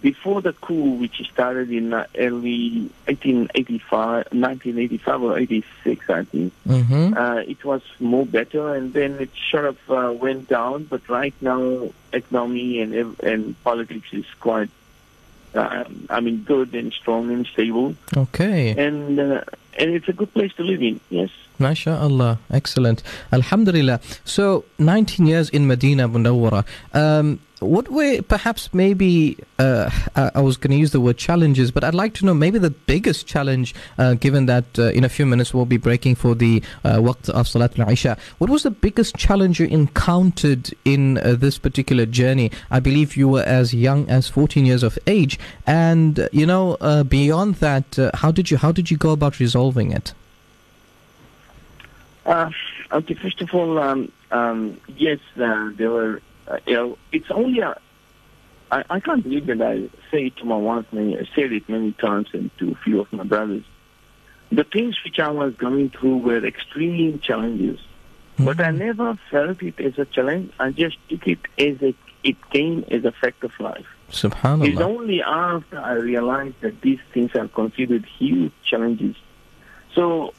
before 0.00 0.42
the 0.42 0.52
coup, 0.52 0.94
which 0.94 1.22
started 1.32 1.70
in 1.70 1.92
uh, 1.92 2.06
early 2.18 2.90
1885, 3.06 4.32
1985 4.32 5.22
or 5.22 5.38
86, 5.38 6.10
I 6.10 6.24
think, 6.24 6.52
hmm 6.66 7.14
uh, 7.16 7.36
it 7.46 7.64
was 7.64 7.82
more 8.00 8.26
better, 8.26 8.74
and 8.74 8.92
then 8.92 9.14
it 9.20 9.30
sort 9.50 9.64
of 9.66 9.78
uh, 9.90 10.12
went 10.12 10.48
down. 10.48 10.84
But 10.84 11.08
right 11.08 11.34
now, 11.40 11.90
economy 12.12 12.80
and 12.80 13.18
and 13.20 13.62
politics 13.62 14.08
is 14.12 14.26
quite, 14.40 14.70
uh, 15.54 15.84
I 16.10 16.20
mean, 16.20 16.42
good 16.42 16.74
and 16.74 16.92
strong 16.92 17.30
and 17.30 17.46
stable, 17.46 17.94
Okay. 18.16 18.74
and 18.76 19.18
uh, 19.20 19.40
and 19.78 19.90
it's 19.90 20.08
a 20.08 20.12
good 20.12 20.32
place 20.32 20.52
to 20.54 20.62
live 20.62 20.82
in. 20.82 21.00
Yes. 21.10 21.30
MashaAllah. 21.58 22.38
Excellent. 22.50 23.02
Alhamdulillah. 23.32 24.00
So, 24.24 24.64
19 24.78 25.26
years 25.26 25.48
in 25.50 25.66
Medina 25.66 26.08
Munawwara. 26.08 26.64
Um, 26.92 27.40
what 27.60 27.88
were 27.88 28.20
perhaps 28.20 28.72
maybe, 28.74 29.38
uh, 29.58 29.90
I 30.14 30.40
was 30.40 30.58
going 30.58 30.72
to 30.72 30.76
use 30.76 30.90
the 30.90 31.00
word 31.00 31.16
challenges, 31.16 31.70
but 31.70 31.84
I'd 31.84 31.94
like 31.94 32.12
to 32.14 32.26
know 32.26 32.34
maybe 32.34 32.58
the 32.58 32.70
biggest 32.70 33.26
challenge, 33.26 33.74
uh, 33.96 34.14
given 34.14 34.46
that 34.46 34.78
uh, 34.78 34.90
in 34.90 35.04
a 35.04 35.08
few 35.08 35.24
minutes 35.24 35.54
we'll 35.54 35.64
be 35.64 35.78
breaking 35.78 36.16
for 36.16 36.34
the 36.34 36.62
uh, 36.84 36.96
waqt 36.96 37.30
of 37.30 37.46
Salatul 37.46 37.90
Isha. 37.90 38.18
What 38.38 38.50
was 38.50 38.62
the 38.62 38.70
biggest 38.70 39.16
challenge 39.16 39.58
you 39.58 39.66
encountered 39.66 40.74
in 40.84 41.16
uh, 41.18 41.34
this 41.34 41.56
particular 41.56 42.04
journey? 42.04 42.50
I 42.70 42.80
believe 42.80 43.16
you 43.16 43.28
were 43.28 43.42
as 43.42 43.72
young 43.72 44.08
as 44.10 44.28
14 44.28 44.66
years 44.66 44.82
of 44.82 44.98
age. 45.06 45.38
And, 45.66 46.20
uh, 46.20 46.28
you 46.32 46.44
know, 46.44 46.76
uh, 46.82 47.04
beyond 47.04 47.56
that, 47.56 47.96
how 48.14 48.32
did 48.32 48.50
you 48.50 48.58
how 48.58 48.72
did 48.72 48.90
you 48.90 48.98
go 48.98 49.10
about 49.10 49.40
resolving 49.40 49.65
it? 49.74 50.14
Uh, 52.24 52.50
okay, 52.92 53.14
first 53.14 53.40
of 53.40 53.54
all, 53.54 53.78
um, 53.78 54.10
um, 54.30 54.80
yes, 54.96 55.20
uh, 55.40 55.70
there 55.76 55.90
were. 55.90 56.20
Uh, 56.48 56.58
you 56.66 56.74
know, 56.74 56.98
it's 57.12 57.30
only 57.30 57.60
a. 57.60 57.78
I, 58.70 58.84
I 58.90 59.00
can't 59.00 59.22
believe 59.22 59.46
that 59.46 59.62
I 59.62 59.88
say 60.10 60.26
it 60.26 60.36
to 60.38 60.44
my 60.44 60.56
wife. 60.56 60.86
Many, 60.92 61.16
I 61.16 61.28
said 61.34 61.52
it 61.52 61.68
many 61.68 61.92
times 61.92 62.28
and 62.32 62.50
to 62.58 62.72
a 62.72 62.74
few 62.84 63.00
of 63.00 63.12
my 63.12 63.24
brothers. 63.24 63.64
The 64.50 64.64
things 64.64 64.96
which 65.04 65.18
I 65.18 65.30
was 65.30 65.54
going 65.54 65.90
through 65.90 66.18
were 66.18 66.44
extreme 66.44 67.20
challenges, 67.20 67.80
but 68.38 68.60
I 68.60 68.70
never 68.70 69.18
felt 69.30 69.62
it 69.62 69.80
as 69.80 69.98
a 69.98 70.04
challenge. 70.04 70.52
I 70.58 70.70
just 70.70 70.96
took 71.08 71.26
it 71.26 71.38
as 71.58 71.82
a, 71.82 71.94
it 72.22 72.50
came 72.50 72.84
as 72.90 73.04
a 73.04 73.12
fact 73.12 73.42
of 73.44 73.52
life. 73.58 73.86
Subhanallah. 74.10 74.68
It's 74.68 74.80
only 74.80 75.22
after 75.22 75.78
I 75.80 75.94
realized 75.94 76.60
that 76.60 76.80
these 76.80 77.00
things 77.12 77.34
are 77.34 77.48
considered 77.48 78.04
huge 78.18 78.52
challenges. 78.64 79.16
So, 79.96 80.34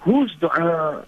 whose 0.00 0.32
dua, 0.38 1.06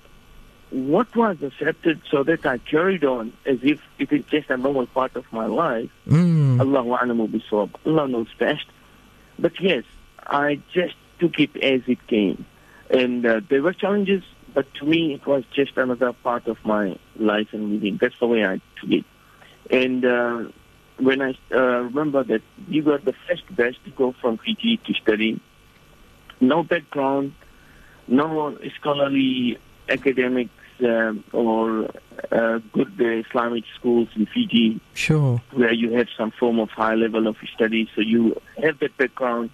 what 0.71 1.15
was 1.15 1.37
accepted 1.43 2.01
so 2.11 2.25
that 2.25 2.45
I 2.47 2.59
carried 2.59 3.05
on 3.05 3.35
as 3.45 3.59
if 3.63 3.81
it 3.99 4.11
is 4.11 4.25
just 4.25 4.49
a 4.51 4.57
normal 4.57 4.87
part 4.87 5.15
of 5.17 5.31
my 5.33 5.47
life? 5.47 5.91
Mm. 6.09 6.61
Allahu 6.61 6.97
a'lamu 6.97 7.29
bisawab. 7.29 7.75
Allah 7.87 8.09
knows 8.09 8.29
best. 8.39 8.65
But 9.39 9.61
yes, 9.61 9.85
I 10.27 10.61
just 10.73 10.95
took 11.19 11.39
it 11.39 11.55
as 11.57 11.83
it 11.87 12.05
came. 12.07 12.47
And 12.89 13.27
uh, 13.27 13.41
there 13.49 13.63
were 13.63 13.75
challenges, 13.75 14.23
but 14.55 14.73
to 14.77 14.87
me 14.87 15.13
it 15.13 15.27
was 15.27 15.45
just 15.55 15.77
another 15.77 16.15
part 16.15 16.47
of 16.47 16.57
my 16.65 16.97
life 17.17 17.49
and 17.53 17.71
living. 17.71 17.99
That's 18.01 18.19
the 18.19 18.27
way 18.27 18.47
I 18.47 18.61
took 18.81 18.91
it. 18.91 19.05
And 19.71 20.05
uh, 20.05 20.45
when 20.99 21.21
I 21.21 21.37
uh, 21.53 21.83
remember 21.83 22.25
that 22.25 22.43
you 22.69 22.83
were 22.83 22.99
the 22.99 23.15
first 23.29 23.43
batch 23.55 23.77
to 23.85 23.91
go 23.91 24.15
from 24.21 24.39
Fiji 24.39 24.79
to 24.87 24.95
study, 24.95 25.41
no 26.41 26.63
background, 26.63 27.35
no 28.07 28.57
scholarly 28.79 29.59
academics 29.89 30.51
um, 30.83 31.25
or 31.33 31.91
uh, 32.33 32.59
good 32.73 32.93
uh, 33.01 33.29
Islamic 33.29 33.65
schools 33.79 34.09
in 34.17 34.27
Fiji 34.27 34.81
Sure. 34.95 35.41
where 35.53 35.73
you 35.73 35.93
have 35.93 36.09
some 36.17 36.31
form 36.33 36.59
of 36.59 36.71
high 36.71 36.95
level 36.95 37.27
of 37.27 37.37
study, 37.55 37.89
so 37.95 38.01
you 38.01 38.41
have 38.63 38.79
that 38.81 38.97
background 38.97 39.51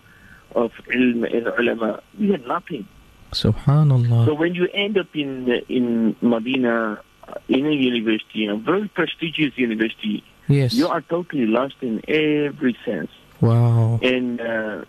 of 0.55 0.73
ilm 0.89 1.25
and 1.37 1.47
ulama. 1.59 2.03
We 2.19 2.31
had 2.31 2.47
nothing. 2.47 2.87
Subhanallah. 3.33 4.27
So 4.27 4.35
when 4.35 4.55
you 4.55 4.69
end 4.73 4.99
up 4.99 5.15
in 5.15 5.49
in 5.69 6.17
Medina, 6.21 7.01
uh, 7.29 7.35
in 7.49 7.67
a 7.67 7.71
university, 7.71 8.47
a 8.47 8.57
very 8.57 8.89
prestigious 8.89 9.57
university, 9.57 10.25
yes. 10.49 10.75
you 10.75 10.89
are 10.89 11.01
totally 11.03 11.47
lost 11.47 11.77
in 11.81 12.01
every 12.09 12.77
sense. 12.85 13.11
wow. 13.41 14.01
And 14.03 14.41
uh, 14.41 14.85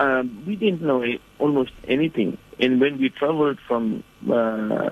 um, 0.00 0.44
we 0.46 0.56
didn't 0.56 0.80
know 0.80 1.04
almost 1.38 1.72
anything. 1.86 2.38
And 2.58 2.80
when 2.80 2.98
we 2.98 3.10
traveled 3.10 3.58
from 3.68 4.02
uh, 4.30 4.90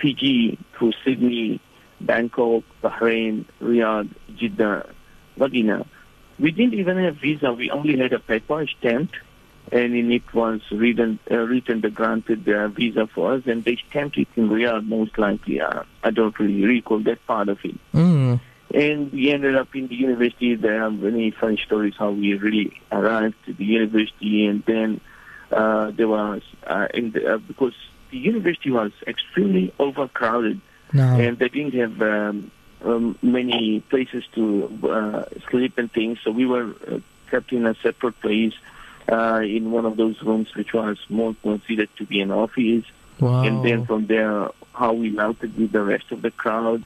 Fiji 0.00 0.58
to 0.78 0.92
Sydney, 1.02 1.60
Bangkok, 2.00 2.62
Bahrain, 2.82 3.46
Riyadh, 3.62 4.10
Jeddah, 4.36 4.90
Medina, 5.36 5.86
we 6.38 6.50
didn't 6.50 6.74
even 6.74 6.98
have 6.98 7.16
visa. 7.16 7.52
We 7.52 7.70
only 7.70 7.96
had 7.96 8.12
a 8.12 8.18
paper 8.18 8.66
stamped, 8.66 9.16
and 9.72 9.94
in 9.94 10.12
it 10.12 10.34
was 10.34 10.60
written, 10.70 11.18
uh, 11.30 11.38
written 11.38 11.80
the 11.80 11.90
granted 11.90 12.46
uh, 12.46 12.68
visa 12.68 13.06
for 13.06 13.34
us, 13.34 13.42
and 13.46 13.64
they 13.64 13.76
stamped 13.88 14.18
it 14.18 14.28
in 14.36 14.50
Riyadh 14.50 14.86
most 14.86 15.16
likely. 15.16 15.62
Uh, 15.62 15.84
I 16.02 16.10
don't 16.10 16.38
really 16.38 16.64
recall 16.64 16.98
that 17.00 17.26
part 17.26 17.48
of 17.48 17.64
it. 17.64 17.76
Mm. 17.94 18.40
And 18.74 19.12
we 19.12 19.30
ended 19.30 19.54
up 19.54 19.74
in 19.76 19.86
the 19.86 19.94
university. 19.94 20.56
There 20.56 20.82
are 20.82 20.90
many 20.90 21.30
funny 21.30 21.58
stories 21.64 21.94
how 21.96 22.10
we 22.10 22.34
really 22.34 22.80
arrived 22.90 23.36
to 23.46 23.52
the 23.52 23.64
university, 23.64 24.46
and 24.46 24.64
then 24.66 25.00
uh, 25.52 25.92
there 25.92 26.08
was 26.08 26.42
uh, 26.66 26.88
in 26.92 27.12
the, 27.12 27.34
uh, 27.34 27.38
because 27.38 27.74
the 28.10 28.18
university 28.18 28.72
was 28.72 28.90
extremely 29.06 29.72
overcrowded, 29.78 30.60
No. 30.92 31.04
and 31.04 31.38
they 31.38 31.48
didn't 31.48 31.74
have 31.74 32.02
um, 32.02 32.50
um, 32.84 33.16
many 33.22 33.80
places 33.80 34.24
to 34.34 34.68
uh, 34.90 35.24
sleep 35.50 35.78
and 35.78 35.92
things. 35.92 36.18
So 36.24 36.32
we 36.32 36.44
were 36.44 36.74
uh, 36.90 36.98
kept 37.30 37.52
in 37.52 37.66
a 37.66 37.74
separate 37.76 38.20
place 38.20 38.54
uh, 39.08 39.42
in 39.44 39.70
one 39.70 39.86
of 39.86 39.96
those 39.96 40.20
rooms, 40.22 40.54
which 40.56 40.72
was 40.74 40.98
more 41.08 41.36
considered 41.42 41.90
to 41.98 42.04
be 42.06 42.20
an 42.20 42.32
office. 42.32 42.84
wow. 43.20 43.42
And 43.42 43.64
then 43.64 43.86
from 43.86 44.06
there, 44.06 44.48
how 44.72 44.92
we 44.94 45.10
melted 45.10 45.56
with 45.56 45.70
the 45.70 45.82
rest 45.82 46.10
of 46.10 46.22
the 46.22 46.32
crowd. 46.32 46.84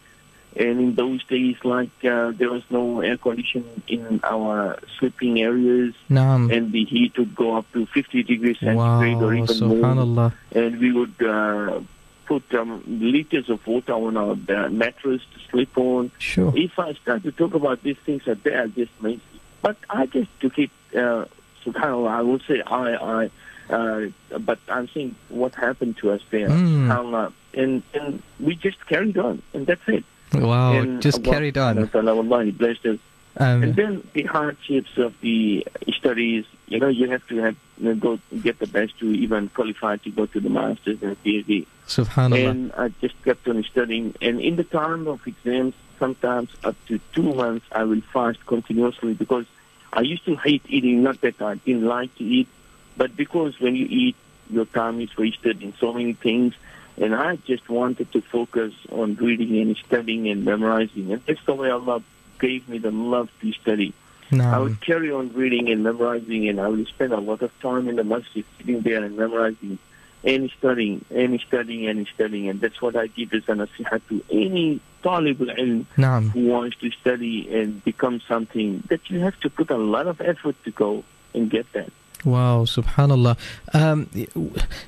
And 0.57 0.81
in 0.81 0.95
those 0.95 1.23
days, 1.25 1.57
like 1.63 1.91
uh, 2.05 2.33
there 2.33 2.51
was 2.51 2.63
no 2.71 3.01
air 3.01 3.17
conditioning 3.17 3.83
in 3.87 4.21
our 4.25 4.79
sleeping 4.99 5.41
areas, 5.41 5.95
Naam. 6.11 6.53
and 6.53 6.73
the 6.73 6.85
heat 6.85 7.17
would 7.19 7.35
go 7.35 7.57
up 7.57 7.71
to 7.75 7.87
50 7.87 8.23
degrees 8.25 8.57
Wow. 8.63 9.01
centigrade 9.01 9.23
or 9.23 9.35
even 9.35 9.69
more 9.69 10.33
and 10.53 10.81
we 10.81 10.93
would 10.93 11.23
uh, 11.23 11.81
put 12.27 12.53
um, 12.55 12.83
liters 12.87 13.49
of 13.51 13.67
water 13.67 13.93
on 13.93 14.17
our 14.17 14.33
uh, 14.33 14.69
mattress 14.69 15.23
to 15.35 15.51
sleep 15.51 15.77
on. 15.79 16.11
Sure. 16.19 16.53
If 16.57 16.79
I 16.79 16.95
start 16.95 17.23
to 17.25 17.33
talk 17.33 17.55
about 17.55 17.83
these 17.83 17.97
things, 18.05 18.27
uh, 18.27 18.35
they 18.43 18.55
are 18.55 18.69
just 18.69 18.91
amazing. 19.01 19.21
But 19.63 19.77
I 19.89 20.07
just 20.07 20.31
took 20.41 20.59
it, 20.59 20.71
uh, 20.95 21.25
subhanAllah, 21.65 22.11
I 22.11 22.23
would 22.23 22.43
say 22.49 22.63
I, 22.63 22.95
I, 22.95 23.31
uh, 23.71 24.07
but 24.39 24.59
I'm 24.69 24.89
saying 24.89 25.15
what 25.29 25.55
happened 25.55 25.99
to 25.99 26.11
us 26.13 26.23
there, 26.31 26.49
Mm. 26.49 27.33
And, 27.55 27.83
and 27.95 28.23
we 28.39 28.55
just 28.57 28.87
carried 28.87 29.17
on, 29.19 29.43
and 29.53 29.67
that's 29.67 29.87
it. 29.89 30.05
Wow. 30.35 30.73
and 30.73 31.01
Just 31.03 31.19
Allah 31.27 31.35
carried 31.35 31.59
on. 31.59 31.89
ta'ala, 31.89 32.15
Wallahi 32.15 32.51
blessed 32.51 32.87
us. 32.87 32.99
Um, 33.37 33.63
And 33.63 33.77
then 33.77 34.03
the 34.15 34.25
hardships 34.25 34.99
of 34.99 35.15
the 35.21 35.67
studies, 35.97 36.45
you 36.67 36.81
know, 36.81 36.89
you 36.89 37.09
have 37.11 37.27
to 37.29 37.37
have 37.39 37.57
you 37.79 37.85
know, 37.85 37.95
go 37.95 38.19
get 38.43 38.59
the 38.59 38.67
best 38.67 38.99
to 38.99 39.07
even 39.13 39.49
qualify 39.51 39.97
to 39.99 40.11
go 40.11 40.27
to 40.27 40.41
the 40.41 40.51
masters 40.51 41.03
and 41.03 41.23
PhD. 41.23 41.67
Subhanallah. 41.87 42.51
And 42.51 42.73
I 42.73 42.89
just 43.01 43.15
kept 43.23 43.47
on 43.49 43.63
studying. 43.65 44.15
And 44.21 44.41
in 44.41 44.57
the 44.57 44.65
time 44.65 45.07
of 45.07 45.25
exams, 45.27 45.75
sometimes 45.99 46.51
up 46.65 46.77
to 46.87 46.99
two 47.13 47.35
months, 47.35 47.67
I 47.73 47.85
will 47.85 48.01
fast 48.01 48.45
continuously 48.47 49.15
because 49.15 49.47
I 49.93 50.01
used 50.01 50.25
to 50.27 50.35
hate 50.37 50.63
eating. 50.69 51.03
Not 51.03 51.21
that 51.21 51.41
I 51.41 51.55
didn't 51.55 51.85
like 51.85 52.15
to 52.17 52.25
eat, 52.25 52.49
but 52.97 53.17
because 53.17 53.59
when 53.61 53.77
you 53.77 53.87
eat, 53.89 54.17
your 54.51 54.65
time 54.67 55.01
is 55.01 55.17
wasted 55.17 55.63
in 55.63 55.75
so 55.75 55.93
many 55.93 56.15
things. 56.15 56.55
And 57.01 57.15
I 57.15 57.37
just 57.37 57.69
wanted 57.69 58.11
to 58.13 58.21
focus 58.21 58.75
on 58.91 59.15
reading 59.17 59.61
and 59.61 59.77
studying 59.77 60.29
and 60.29 60.45
memorizing. 60.45 61.13
And 61.13 61.25
that's 61.25 61.45
the 61.45 61.55
way 61.55 61.71
Allah 61.71 62.03
gave 62.41 62.69
me 62.69 62.79
the 62.79 62.91
love 62.91 63.31
to 63.41 63.53
study. 63.53 63.95
I 64.33 64.59
would 64.59 64.81
carry 64.81 65.11
on 65.11 65.33
reading 65.33 65.71
and 65.71 65.83
memorizing, 65.83 66.49
and 66.49 66.61
I 66.61 66.69
would 66.69 66.87
spend 66.89 67.13
a 67.13 67.21
lot 67.21 67.41
of 67.41 67.59
time 67.61 67.89
in 67.89 67.97
the 67.97 68.05
masjid 68.05 68.45
sitting 68.59 68.83
there 68.83 69.03
and 69.03 69.17
memorizing 69.17 69.79
and 70.25 70.51
studying 70.51 71.05
and 71.11 71.41
studying 71.41 71.87
and 71.87 72.07
studying. 72.15 72.49
And 72.49 72.61
that's 72.61 72.83
what 72.83 72.97
I 72.97 73.07
give 73.07 73.33
as 73.33 73.45
a 73.49 73.53
nasihat 73.53 74.03
to 74.09 74.23
any 74.31 74.81
talib 75.03 75.41
al-ilm 75.41 75.87
Naam. 75.97 76.31
who 76.31 76.47
wants 76.49 76.77
to 76.79 76.91
study 76.91 77.49
and 77.55 77.83
become 77.85 78.21
something 78.29 78.83
that 78.89 79.09
you 79.09 79.21
have 79.21 79.39
to 79.41 79.51
put 79.51 79.71
a 79.71 79.77
lot 79.77 80.07
of 80.07 80.21
effort 80.21 80.57
to 80.65 80.71
go 80.73 81.05
and 81.35 81.49
get 81.49 81.73
that. 81.73 81.91
Wow, 82.25 82.65
subhanallah. 82.65 83.37
Um, 83.73 84.09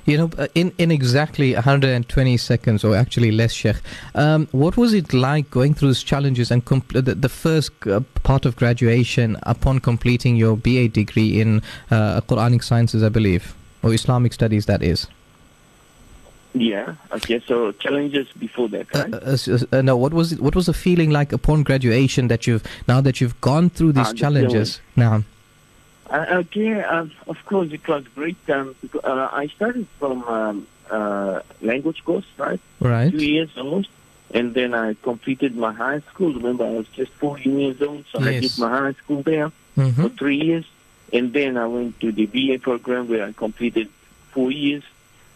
you 0.05 0.17
know, 0.17 0.29
uh, 0.37 0.47
in, 0.53 0.73
in 0.77 0.91
exactly 0.91 1.53
120 1.53 2.37
seconds, 2.37 2.83
or 2.83 2.95
actually 2.95 3.31
less, 3.31 3.53
Sheikh, 3.53 3.77
um, 4.15 4.47
what 4.51 4.75
was 4.75 4.93
it 4.93 5.13
like 5.13 5.49
going 5.49 5.73
through 5.73 5.89
these 5.89 6.03
challenges 6.03 6.51
and 6.51 6.63
compl- 6.65 7.03
the, 7.03 7.15
the 7.15 7.29
first 7.29 7.71
uh, 7.87 8.01
part 8.23 8.45
of 8.45 8.57
graduation 8.57 9.37
upon 9.43 9.79
completing 9.79 10.35
your 10.35 10.57
BA 10.57 10.89
degree 10.89 11.39
in 11.39 11.61
uh, 11.89 12.19
Quranic 12.21 12.63
sciences, 12.63 13.01
I 13.01 13.09
believe, 13.09 13.55
or 13.81 13.93
Islamic 13.93 14.33
studies, 14.33 14.65
that 14.65 14.83
is? 14.83 15.07
Yeah. 16.53 16.95
Okay. 17.13 17.39
So 17.47 17.71
challenges 17.71 18.27
before 18.37 18.67
that, 18.69 18.87
Uh, 18.93 18.99
right? 18.99 19.13
uh, 19.13 19.19
s- 19.31 19.47
uh, 19.71 19.81
no, 19.81 19.95
what 19.95 20.13
was 20.13 20.33
it, 20.33 20.41
what 20.41 20.53
was 20.53 20.65
the 20.65 20.73
feeling 20.73 21.09
like 21.09 21.31
upon 21.31 21.63
graduation 21.63 22.27
that 22.27 22.45
you've 22.45 22.63
now 22.89 22.99
that 22.99 23.21
you've 23.21 23.39
gone 23.39 23.69
through 23.69 23.93
these 23.93 24.09
Ah, 24.09 24.13
challenges? 24.13 24.81
Now, 24.97 25.23
Uh, 26.11 26.25
okay, 26.29 26.81
uh, 26.81 27.05
of 27.27 27.45
course, 27.45 27.71
it 27.71 27.87
was 27.87 28.05
great. 28.09 28.37
Um, 28.49 28.75
because, 28.81 29.03
uh, 29.05 29.29
I 29.31 29.47
started 29.47 29.87
from 29.97 30.23
um, 30.25 30.67
uh, 30.89 31.39
language 31.61 32.03
course, 32.03 32.25
right? 32.37 32.59
right? 32.81 33.09
Two 33.09 33.23
years 33.23 33.49
almost. 33.57 33.89
And 34.33 34.53
then 34.53 34.73
I 34.73 34.93
completed 34.95 35.55
my 35.55 35.71
high 35.71 35.99
school. 36.01 36.33
Remember, 36.33 36.65
I 36.65 36.71
was 36.71 36.87
just 36.89 37.11
14 37.13 37.59
years 37.59 37.81
old, 37.81 38.05
so 38.11 38.19
I 38.19 38.39
did 38.39 38.57
my 38.57 38.69
high 38.69 38.93
school 38.93 39.23
there 39.23 39.51
hmm 39.75 39.89
for 39.91 40.09
three 40.09 40.41
years. 40.41 40.65
And 41.13 41.31
then 41.33 41.57
I 41.57 41.67
went 41.67 41.99
to 42.01 42.11
the 42.11 42.25
BA 42.25 42.59
program 42.59 43.07
where 43.07 43.25
I 43.25 43.31
completed 43.31 43.89
four 44.31 44.51
years 44.51 44.83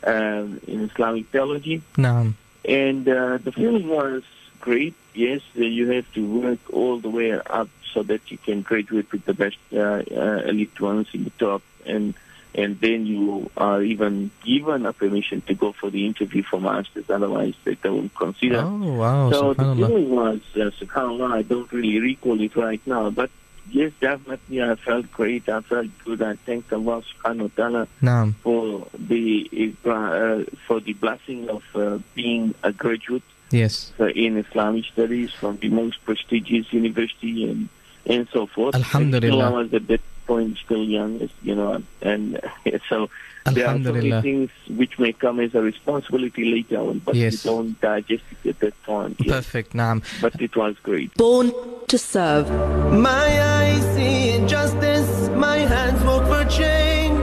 um, 0.04 0.60
in 0.68 0.90
Islamic 0.90 1.28
theology. 1.28 1.82
Now, 1.98 2.34
And 2.66 3.08
uh, 3.08 3.38
the 3.38 3.52
feeling 3.52 3.88
was 3.88 4.24
great. 4.60 4.94
Yes, 5.14 5.42
you 5.54 5.90
have 5.92 6.12
to 6.14 6.26
work 6.42 6.60
all 6.74 7.00
the 7.00 7.10
way 7.10 7.32
up 7.34 7.70
so 7.96 8.04
that 8.04 8.30
you 8.30 8.38
can 8.38 8.62
graduate 8.62 9.10
with 9.12 9.26
the 9.26 9.34
best 9.34 9.58
uh, 9.74 9.80
uh, 9.80 10.42
elite 10.52 10.80
ones 10.80 11.08
in 11.14 11.24
the 11.24 11.32
top, 11.32 11.64
and 11.86 12.14
and 12.54 12.80
then 12.80 13.06
you 13.06 13.50
are 13.58 13.82
even 13.82 14.32
given 14.44 14.86
a 14.86 14.94
permission 14.94 15.42
to 15.42 15.54
go 15.54 15.72
for 15.72 15.90
the 15.90 16.06
interview 16.06 16.44
for 16.44 16.60
masters. 16.60 17.10
Otherwise, 17.10 17.56
they 17.64 17.76
don't 17.76 18.14
consider. 18.14 18.60
oh 18.60 18.94
wow, 18.94 19.32
so 19.32 19.54
the 19.54 19.76
feeling 19.76 20.10
was, 20.10 20.42
uh, 20.56 20.70
subhanallah, 20.80 21.32
I 21.40 21.42
don't 21.42 21.72
really 21.72 22.00
recall 22.00 22.40
it 22.40 22.56
right 22.56 22.82
now, 22.86 23.10
but 23.10 23.30
yes, 23.72 23.94
definitely 24.00 24.62
I 24.62 24.76
felt 24.76 25.10
great. 25.12 25.48
I 25.48 25.62
felt 25.62 25.88
good. 26.04 26.22
I 26.22 26.36
thanked 26.36 26.72
Allah 26.74 27.02
subhanahu 27.10 27.50
wa 27.50 27.56
ta'ala 27.56 28.34
for 28.44 28.88
the 28.98 29.74
uh, 29.86 30.44
for 30.68 30.82
the 30.82 30.94
blessing 30.94 31.50
of 31.50 31.64
uh, 31.76 32.00
being 32.14 32.54
a 32.62 32.74
graduate 32.74 33.24
yes. 33.52 33.94
uh, 34.00 34.06
in 34.06 34.38
Islamic 34.38 34.86
studies 34.86 35.32
from 35.32 35.58
the 35.58 35.70
most 35.70 36.04
prestigious 36.06 36.72
university 36.74 37.50
and 37.50 37.70
and 38.06 38.28
so 38.32 38.46
forth. 38.48 38.76
Alhamdulillah. 38.76 39.26
And 39.26 39.34
still 39.34 39.42
I 39.42 39.62
was 39.62 39.74
at 39.74 39.88
that 39.88 40.02
point 40.28 40.58
still 40.58 40.84
young, 40.84 41.30
you 41.44 41.56
know, 41.56 41.82
and 42.02 42.40
so 42.90 43.10
there 43.46 43.68
are 43.68 43.78
so 43.84 43.94
many 43.94 44.10
things 44.22 44.50
which 44.70 44.98
may 44.98 45.14
come 45.14 45.40
as 45.40 45.54
a 45.54 45.62
responsibility 45.62 46.46
later 46.52 46.80
on, 46.80 46.98
but 47.00 47.14
Yes. 47.16 47.46
you 47.46 47.52
don't 47.52 47.80
digest 47.80 48.24
it 48.44 48.50
at 48.50 48.60
that 48.60 48.84
time. 48.86 49.16
Yes. 49.20 49.36
Perfect, 49.36 49.74
Naam. 49.74 50.02
But 50.20 50.42
it 50.42 50.56
was 50.56 50.76
great. 50.80 51.14
Born 51.16 51.52
to 51.88 51.98
serve. 51.98 52.50
My 52.92 53.28
eyes 53.60 53.84
see 53.96 54.32
injustice, 54.32 55.30
my 55.30 55.58
hands 55.58 56.04
work 56.04 56.26
for 56.28 56.50
change, 56.50 57.20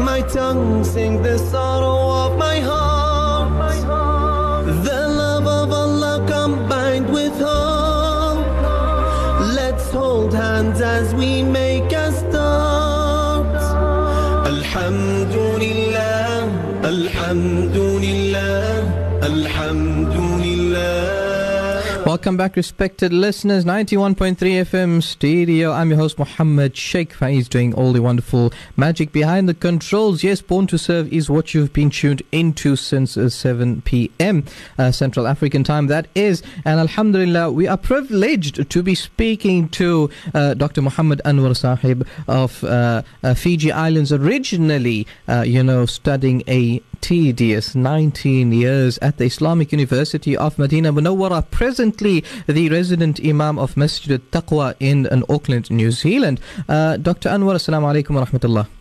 my 0.00 0.22
tongue 0.22 0.82
sing 0.82 1.22
the 1.22 1.38
sorrow 1.38 2.19
Welcome 22.06 22.36
back, 22.36 22.56
respected 22.56 23.12
listeners. 23.12 23.64
91.3 23.64 24.36
FM 24.36 25.02
stereo. 25.02 25.70
I'm 25.70 25.90
your 25.90 25.98
host, 25.98 26.18
Muhammad 26.18 26.76
Sheikh 26.76 27.12
Faiz, 27.12 27.48
doing 27.48 27.72
all 27.74 27.92
the 27.92 28.02
wonderful 28.02 28.52
magic 28.76 29.12
behind 29.12 29.48
the 29.48 29.54
controls. 29.54 30.24
Yes, 30.24 30.40
Born 30.40 30.66
to 30.68 30.78
Serve 30.78 31.12
is 31.12 31.30
what 31.30 31.54
you've 31.54 31.72
been 31.72 31.90
tuned 31.90 32.22
into 32.32 32.74
since 32.74 33.16
uh, 33.16 33.28
7 33.28 33.82
p.m. 33.82 34.44
Uh, 34.78 34.90
Central 34.90 35.28
African 35.28 35.62
time, 35.62 35.86
that 35.86 36.08
is. 36.14 36.42
And 36.64 36.80
Alhamdulillah, 36.80 37.52
we 37.52 37.68
are 37.68 37.76
privileged 37.76 38.68
to 38.68 38.82
be 38.82 38.94
speaking 38.96 39.68
to 39.70 40.10
uh, 40.34 40.54
Dr. 40.54 40.82
Muhammad 40.82 41.20
Anwar 41.24 41.50
Saheb 41.50 42.06
of 42.26 42.64
uh, 42.64 43.02
uh, 43.22 43.34
Fiji 43.34 43.70
Islands, 43.70 44.12
originally, 44.12 45.06
uh, 45.28 45.42
you 45.42 45.62
know, 45.62 45.86
studying 45.86 46.42
a 46.48 46.82
tedious 47.00 47.74
19 47.74 48.52
years 48.52 48.98
at 48.98 49.18
the 49.18 49.24
Islamic 49.24 49.72
University 49.72 50.36
of 50.36 50.58
Medina 50.58 50.92
Munawwara, 50.92 51.50
presently 51.50 52.24
the 52.46 52.68
resident 52.68 53.20
Imam 53.24 53.58
of 53.58 53.76
Masjid 53.76 54.12
al-Taqwa 54.12 54.74
in, 54.80 55.06
in 55.06 55.24
Auckland, 55.28 55.70
New 55.70 55.90
Zealand. 55.90 56.40
Uh, 56.68 56.96
Dr. 56.96 57.28
Anwar, 57.28 57.54
Assalamu 57.54 57.92
alaikum 57.92 58.14
wa 58.16 58.24
rahmatullah. 58.24 58.79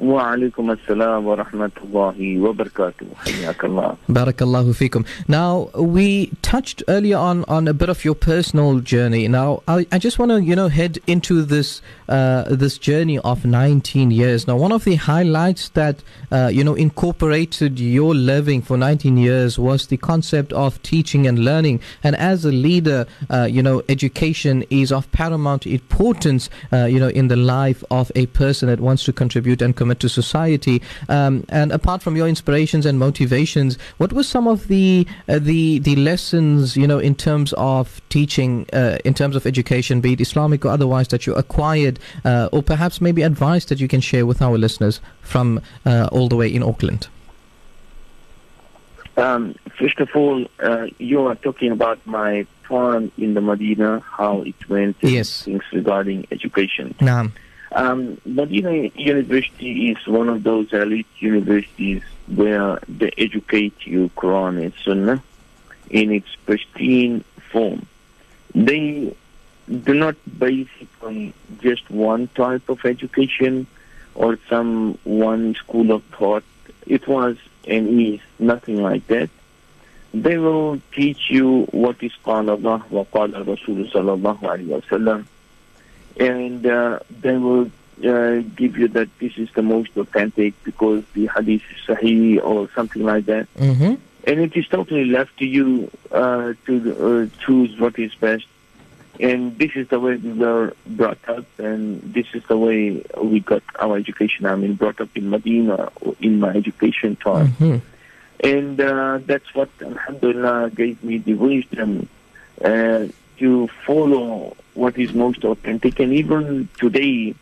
وعليكم 0.00 0.70
السلام 0.70 1.26
ورحمة 1.26 1.70
الله 1.84 2.38
وبركاته 2.40 3.06
حياك 3.16 3.64
الله 3.64 3.96
Barakallahu 4.08 4.72
fikum. 4.74 5.06
Now, 5.28 5.68
we 5.76 6.32
touched 6.40 6.82
earlier 6.88 7.18
on, 7.18 7.44
on 7.48 7.68
a 7.68 7.74
bit 7.74 7.88
of 7.90 8.02
your 8.04 8.14
personal 8.14 8.80
journey. 8.80 9.28
Now, 9.28 9.62
I, 9.68 9.86
I 9.92 9.98
just 9.98 10.18
want 10.18 10.30
to, 10.30 10.40
you 10.42 10.56
know, 10.56 10.68
head 10.68 10.98
into 11.06 11.42
this 11.42 11.82
uh, 12.08 12.44
this 12.48 12.78
journey 12.78 13.18
of 13.18 13.44
19 13.44 14.10
years. 14.10 14.46
Now, 14.48 14.56
one 14.56 14.72
of 14.72 14.84
the 14.84 14.94
highlights 14.96 15.68
that, 15.70 16.02
uh, 16.32 16.50
you 16.52 16.64
know, 16.64 16.74
incorporated 16.74 17.78
your 17.78 18.14
living 18.14 18.62
for 18.62 18.76
19 18.78 19.16
years 19.18 19.58
was 19.58 19.86
the 19.88 19.96
concept 19.98 20.52
of 20.54 20.82
teaching 20.82 21.26
and 21.26 21.38
learning. 21.38 21.80
And 22.02 22.16
as 22.16 22.44
a 22.44 22.50
leader, 22.50 23.06
uh, 23.28 23.46
you 23.50 23.62
know, 23.62 23.82
education 23.88 24.64
is 24.70 24.90
of 24.92 25.12
paramount 25.12 25.66
importance, 25.66 26.48
uh, 26.72 26.86
you 26.86 26.98
know, 26.98 27.08
in 27.08 27.28
the 27.28 27.36
life 27.36 27.84
of 27.90 28.10
a 28.16 28.26
person 28.26 28.68
that 28.68 28.80
wants 28.80 29.04
to 29.04 29.12
contribute 29.12 29.62
and 29.62 29.76
commit 29.85 29.99
to 29.99 30.09
society. 30.09 30.81
Um, 31.09 31.33
and 31.49 31.71
apart 31.71 31.99
from 32.01 32.15
your 32.19 32.27
inspirations 32.27 32.85
and 32.89 32.97
motivations, 32.97 33.77
what 34.01 34.11
were 34.17 34.23
some 34.35 34.47
of 34.53 34.67
the 34.67 35.05
uh, 35.29 35.37
the 35.51 35.79
the 35.89 35.95
lessons, 36.09 36.75
you 36.81 36.87
know, 36.91 36.99
in 37.09 37.13
terms 37.27 37.53
of 37.57 38.01
teaching, 38.09 38.51
uh, 38.73 38.97
in 39.05 39.13
terms 39.13 39.35
of 39.35 39.45
education, 39.45 40.01
be 40.01 40.13
it 40.13 40.21
Islamic 40.21 40.65
or 40.65 40.71
otherwise, 40.77 41.07
that 41.09 41.21
you 41.27 41.33
acquired, 41.35 41.95
uh, 42.25 42.49
or 42.55 42.63
perhaps 42.63 42.99
maybe 42.99 43.21
advice 43.33 43.65
that 43.69 43.79
you 43.79 43.87
can 43.87 44.01
share 44.01 44.25
with 44.25 44.41
our 44.41 44.57
listeners 44.57 44.95
from 45.21 45.47
uh, 45.85 46.09
all 46.11 46.27
the 46.33 46.35
way 46.41 46.49
in 46.57 46.63
Auckland? 46.63 47.07
Um, 49.17 49.55
first 49.79 49.99
of 49.99 50.09
all, 50.19 50.45
uh, 50.59 50.87
you 50.97 51.27
are 51.27 51.35
talking 51.35 51.71
about 51.71 51.99
my 52.05 52.45
time 52.67 53.11
in 53.17 53.33
the 53.33 53.41
Medina, 53.41 53.91
how 54.17 54.41
it 54.41 54.59
went, 54.67 54.97
Yes. 55.01 55.43
things 55.43 55.63
regarding 55.71 56.25
education. 56.31 56.95
Naam. 56.99 57.31
Um, 57.75 58.21
Medina 58.23 58.71
University 58.95 59.91
is 59.91 60.07
one 60.07 60.29
of 60.29 60.43
those 60.43 60.71
elite 60.71 61.07
universities 61.19 62.01
where 62.27 62.79
they 62.87 63.11
educate 63.17 63.85
you 63.85 64.09
Quran 64.15 64.63
and 64.63 64.73
Sunnah 64.85 65.21
in 65.89 66.13
its 66.13 66.33
pristine 66.45 67.25
form. 67.51 67.85
They 68.53 69.13
do 69.83 69.93
not 69.93 70.15
base 70.39 70.69
it 70.79 70.87
on 71.01 71.33
just 71.59 71.89
one 71.89 72.29
type 72.29 72.69
of 72.69 72.85
education 72.85 73.67
or 74.13 74.39
some 74.49 74.97
one 75.03 75.55
school 75.55 75.91
of 75.91 76.01
thought. 76.17 76.45
It 76.87 77.05
was 77.09 77.35
and 77.67 77.99
is 77.99 78.21
nothing 78.39 78.81
like 78.81 79.05
that. 79.07 79.29
They 80.13 80.37
will 80.37 80.79
teach 80.93 81.29
you 81.29 81.63
what 81.71 82.01
is 82.01 82.13
called 82.23 82.47
Allah 82.47 82.85
wa 82.89 83.03
qala 83.03 83.45
Rasul 83.45 83.83
sallallahu 83.91 84.39
alayhi 84.39 84.67
wa 84.67 84.79
sallam 84.89 85.25
and 86.17 86.65
uh, 86.65 86.99
they 87.21 87.37
will 87.37 87.69
uh, 88.03 88.41
give 88.55 88.77
you 88.77 88.87
that 88.89 89.09
this 89.19 89.37
is 89.37 89.49
the 89.53 89.61
most 89.61 89.95
authentic 89.97 90.53
because 90.63 91.03
the 91.13 91.27
hadith 91.27 91.63
is 91.71 91.77
sahih 91.87 92.43
or 92.43 92.69
something 92.75 93.03
like 93.03 93.25
that. 93.25 93.53
Mm-hmm. 93.55 93.95
And 94.27 94.39
it 94.39 94.55
is 94.57 94.67
totally 94.67 95.05
left 95.05 95.37
to 95.37 95.45
you 95.45 95.91
uh, 96.11 96.53
to 96.65 97.29
uh, 97.31 97.45
choose 97.45 97.79
what 97.79 97.99
is 97.99 98.13
best. 98.15 98.45
And 99.19 99.57
this 99.57 99.71
is 99.75 99.87
the 99.87 99.99
way 99.99 100.17
we 100.17 100.33
were 100.33 100.73
brought 100.85 101.29
up, 101.29 101.45
and 101.57 102.01
this 102.01 102.25
is 102.33 102.43
the 102.47 102.57
way 102.57 103.01
we 103.21 103.39
got 103.39 103.63
our 103.79 103.95
education. 103.95 104.45
I 104.45 104.55
mean, 104.57 104.73
brought 104.73 104.99
up 104.99 105.15
in 105.15 105.29
Medina 105.29 105.89
in 106.19 106.41
my 106.41 106.49
education 106.49 107.15
time. 107.15 107.47
Mm-hmm. 107.53 107.77
And 108.43 108.81
uh, 108.81 109.19
that's 109.25 109.55
what, 109.55 109.69
alhamdulillah, 109.81 110.71
gave 110.71 111.01
me 111.01 111.19
the 111.19 111.35
wisdom 111.35 112.09
uh, 112.61 113.05
to 113.37 113.67
follow 113.85 114.55
what 114.73 114.97
is 114.97 115.13
most 115.13 115.43
authentic. 115.43 115.99
And 115.99 116.13
even 116.13 116.67
today, 116.77 117.35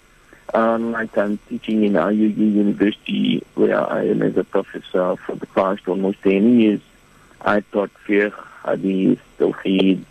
uh, 0.54 0.78
like 0.78 1.18
I'm 1.18 1.38
teaching 1.50 1.84
in 1.84 1.96
IOU 1.96 2.28
University, 2.28 3.44
where 3.56 3.80
I 3.80 4.08
am 4.08 4.22
as 4.22 4.38
a 4.38 4.44
professor 4.44 5.16
for 5.16 5.36
the 5.36 5.48
past 5.48 5.88
almost 5.88 6.22
10 6.24 6.60
years, 6.60 6.82
I 7.42 7.62
taught 7.62 7.92
fiqh, 8.08 8.34
hadith, 8.66 9.20
tawheed, 9.40 10.04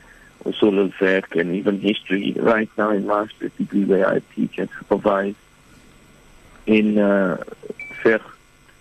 usul 0.44 0.78
al-fiqh, 0.78 1.40
and 1.40 1.54
even 1.54 1.80
history. 1.80 2.32
Right 2.32 2.68
now 2.76 2.90
in 2.90 3.06
master's 3.06 3.52
degree, 3.52 3.84
where 3.84 4.08
I 4.08 4.20
teach 4.34 4.58
and 4.58 4.68
supervise 4.78 5.36
in 6.66 6.98
uh, 6.98 7.42
fiqh, 8.02 8.22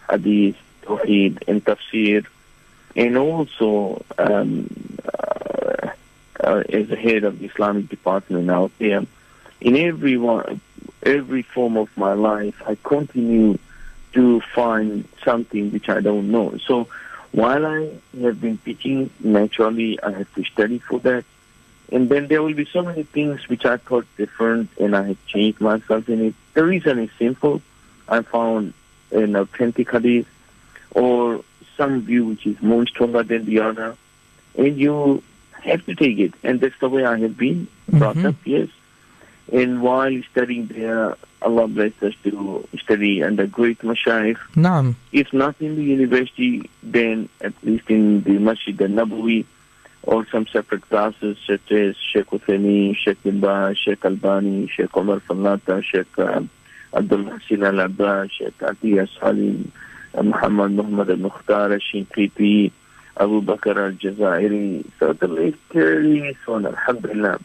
hadith, 0.10 0.58
tawheed, 0.84 1.44
and 1.48 1.64
tafsir, 1.64 2.26
and 2.96 3.18
also 3.18 4.04
um, 4.18 4.70
uh, 5.14 5.61
uh, 6.44 6.64
as 6.70 6.90
the 6.90 6.96
head 6.96 7.24
of 7.24 7.40
the 7.40 7.46
Islamic 7.46 7.90
department 7.90 8.50
out 8.50 8.72
there. 8.80 9.06
In 9.60 9.76
every 9.76 10.18
one, 10.18 10.60
every 11.04 11.44
form 11.44 11.78
of 11.78 11.96
my 11.96 12.14
life, 12.14 12.62
I 12.66 12.76
continue 12.84 13.60
to 14.14 14.42
find 14.54 15.08
something 15.24 15.72
which 15.72 15.88
I 15.90 16.02
don't 16.02 16.32
know. 16.32 16.58
So 16.66 16.88
while 17.32 17.66
I 17.66 17.92
have 18.22 18.42
been 18.42 18.58
teaching, 18.58 19.10
naturally 19.20 20.02
I 20.02 20.12
have 20.12 20.34
to 20.36 20.44
study 20.44 20.80
for 20.80 21.00
that. 21.00 21.26
And 21.92 22.10
then 22.10 22.28
there 22.28 22.42
will 22.42 22.54
be 22.54 22.66
so 22.66 22.82
many 22.82 23.04
things 23.04 23.48
which 23.48 23.66
I 23.66 23.78
thought 23.78 24.08
different 24.18 24.70
and 24.80 24.96
I 24.96 25.08
have 25.08 25.26
changed 25.28 25.62
myself 25.62 26.10
in 26.10 26.22
it. 26.28 26.36
The 26.54 26.64
reason 26.64 27.00
is 27.00 27.10
simple. 27.20 27.62
I 28.08 28.22
found 28.22 28.74
an 29.12 29.36
authentic 29.36 29.92
hadith 29.92 30.28
or 30.92 31.44
some 31.78 32.02
view 32.02 32.26
which 32.26 32.46
is 32.46 32.62
more 32.62 32.86
stronger 32.88 33.24
than 33.24 33.46
the 33.46 33.60
other. 33.60 33.96
And 34.58 34.78
you 34.78 35.24
have 35.62 35.86
to 35.86 35.96
take 35.96 36.20
it. 36.20 36.34
And 36.44 36.60
that's 36.60 36.80
the 36.80 36.90
way 36.90 37.06
I 37.06 37.18
have 37.20 37.38
been 37.38 37.68
brought 37.90 38.18
Mhm. 38.18 38.30
up, 38.30 38.36
yes. 38.46 38.70
And 39.52 39.82
while 39.82 40.16
studying 40.32 40.68
there, 40.68 41.16
Allah 41.42 41.68
bless 41.68 41.92
us 42.04 42.14
to 42.24 42.68
study 42.80 43.24
under 43.24 43.48
great 43.48 43.80
mashayikh. 43.80 44.38
Naam. 44.56 44.96
If 45.12 45.34
not 45.34 45.56
in 45.60 45.76
the 45.76 45.84
university, 45.84 46.70
then 46.84 47.28
at 47.42 47.54
least 47.64 47.90
in 47.90 48.24
the 48.24 48.38
Masjid 48.38 48.80
al-Nabawi 48.82 49.46
or 50.04 50.26
some 50.32 50.48
separate 50.48 50.88
classes 50.90 51.38
such 51.46 51.72
as 51.72 51.96
Sheikh 51.98 52.28
Uthaymeen, 52.28 52.96
Sheikh 52.96 53.22
Bin 53.24 53.40
Baz, 53.40 53.78
Sheikh 53.78 54.04
Albani, 54.06 54.68
Sheikh 54.68 54.96
Omar 54.96 55.22
Fallata, 55.28 55.84
Sheikh 55.84 56.18
uh, 56.18 56.42
Abdul 56.94 57.24
Muhsin 57.26 57.66
al-Abbad, 57.66 58.32
Sheikh 58.32 58.58
Atiyah 58.60 59.08
Salim, 59.20 59.72
uh, 60.16 60.24
Muhammad 60.24 60.72
Muhammad 60.72 61.10
al-Mukhtar 61.10 61.72
al-Shinqiti, 61.74 62.72
Abu 63.22 63.42
Bakr 63.42 63.78
al-Jazairi. 63.78 64.84
So 65.00 65.14
the 65.14 65.28
list 65.28 65.58
carries 65.70 66.36
on, 66.48 66.66
alhamdulillah. 66.66 67.40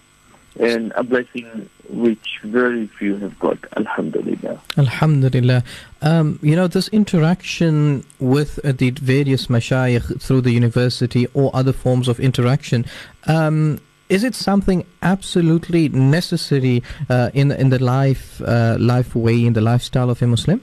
And 0.58 0.90
a 0.96 1.02
blessing 1.04 1.68
which 1.90 2.40
very 2.42 2.86
few 2.86 3.16
have 3.16 3.38
got, 3.38 3.58
alhamdulillah. 3.76 4.58
Alhamdulillah. 4.78 5.62
Um, 6.00 6.38
you 6.42 6.56
know, 6.56 6.66
this 6.66 6.88
interaction 6.88 8.04
with 8.20 8.58
uh, 8.64 8.72
the 8.72 8.90
various 8.90 9.48
mashayikh 9.48 10.18
through 10.22 10.40
the 10.40 10.52
university 10.52 11.26
or 11.34 11.50
other 11.52 11.74
forms 11.74 12.08
of 12.08 12.18
interaction, 12.18 12.86
um, 13.26 13.78
is 14.08 14.24
it 14.24 14.34
something 14.34 14.86
absolutely 15.02 15.90
necessary 15.90 16.82
uh, 17.10 17.30
in 17.34 17.52
in 17.52 17.68
the 17.68 17.82
life 17.82 18.40
uh, 18.40 18.76
life 18.78 19.14
way 19.14 19.44
in 19.44 19.52
the 19.52 19.60
lifestyle 19.60 20.08
of 20.08 20.22
a 20.22 20.26
Muslim? 20.26 20.60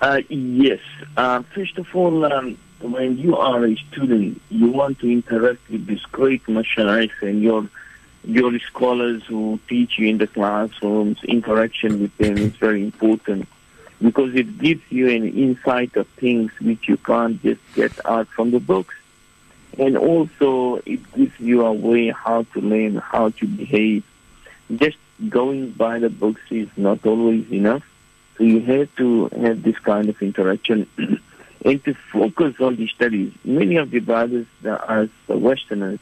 Uh, 0.00 0.20
yes. 0.28 0.80
Uh, 1.16 1.42
first 1.54 1.78
of 1.78 1.86
all, 1.94 2.24
um, 2.24 2.58
when 2.84 3.16
you 3.16 3.36
are 3.36 3.64
a 3.64 3.76
student, 3.76 4.40
you 4.50 4.70
want 4.70 4.98
to 5.00 5.10
interact 5.10 5.68
with 5.70 5.86
these 5.86 6.02
great 6.12 6.44
mashayikh 6.46 7.22
and 7.22 7.42
your 7.42 7.68
your 8.24 8.58
scholars 8.60 9.22
who 9.26 9.60
teach 9.68 9.98
you 9.98 10.08
in 10.08 10.18
the 10.18 10.26
classrooms. 10.26 11.22
Interaction 11.24 12.00
with 12.00 12.16
them 12.18 12.36
is 12.38 12.56
very 12.56 12.82
important 12.82 13.48
because 14.02 14.34
it 14.34 14.58
gives 14.58 14.82
you 14.90 15.08
an 15.08 15.28
insight 15.28 15.96
of 15.96 16.06
things 16.08 16.50
which 16.60 16.88
you 16.88 16.96
can't 16.98 17.42
just 17.42 17.60
get 17.74 17.92
out 18.06 18.28
from 18.28 18.50
the 18.50 18.60
books. 18.60 18.94
And 19.78 19.96
also, 19.96 20.76
it 20.86 21.00
gives 21.14 21.38
you 21.40 21.66
a 21.66 21.72
way 21.72 22.10
how 22.10 22.44
to 22.54 22.60
learn, 22.60 22.96
how 22.96 23.30
to 23.30 23.46
behave. 23.46 24.04
Just 24.74 24.96
going 25.28 25.72
by 25.72 25.98
the 25.98 26.10
books 26.10 26.42
is 26.50 26.68
not 26.76 27.04
always 27.04 27.50
enough. 27.50 27.82
So 28.36 28.44
you 28.44 28.60
have 28.60 28.94
to 28.96 29.28
have 29.28 29.62
this 29.62 29.78
kind 29.78 30.08
of 30.08 30.20
interaction 30.22 30.86
and 31.64 31.82
to 31.84 31.94
focus 32.12 32.54
on 32.60 32.76
the 32.76 32.86
studies. 32.88 33.32
Many 33.44 33.76
of 33.76 33.90
the 33.90 34.00
brothers 34.00 34.46
that 34.62 34.86
are 34.88 35.08
Westerners, 35.28 35.98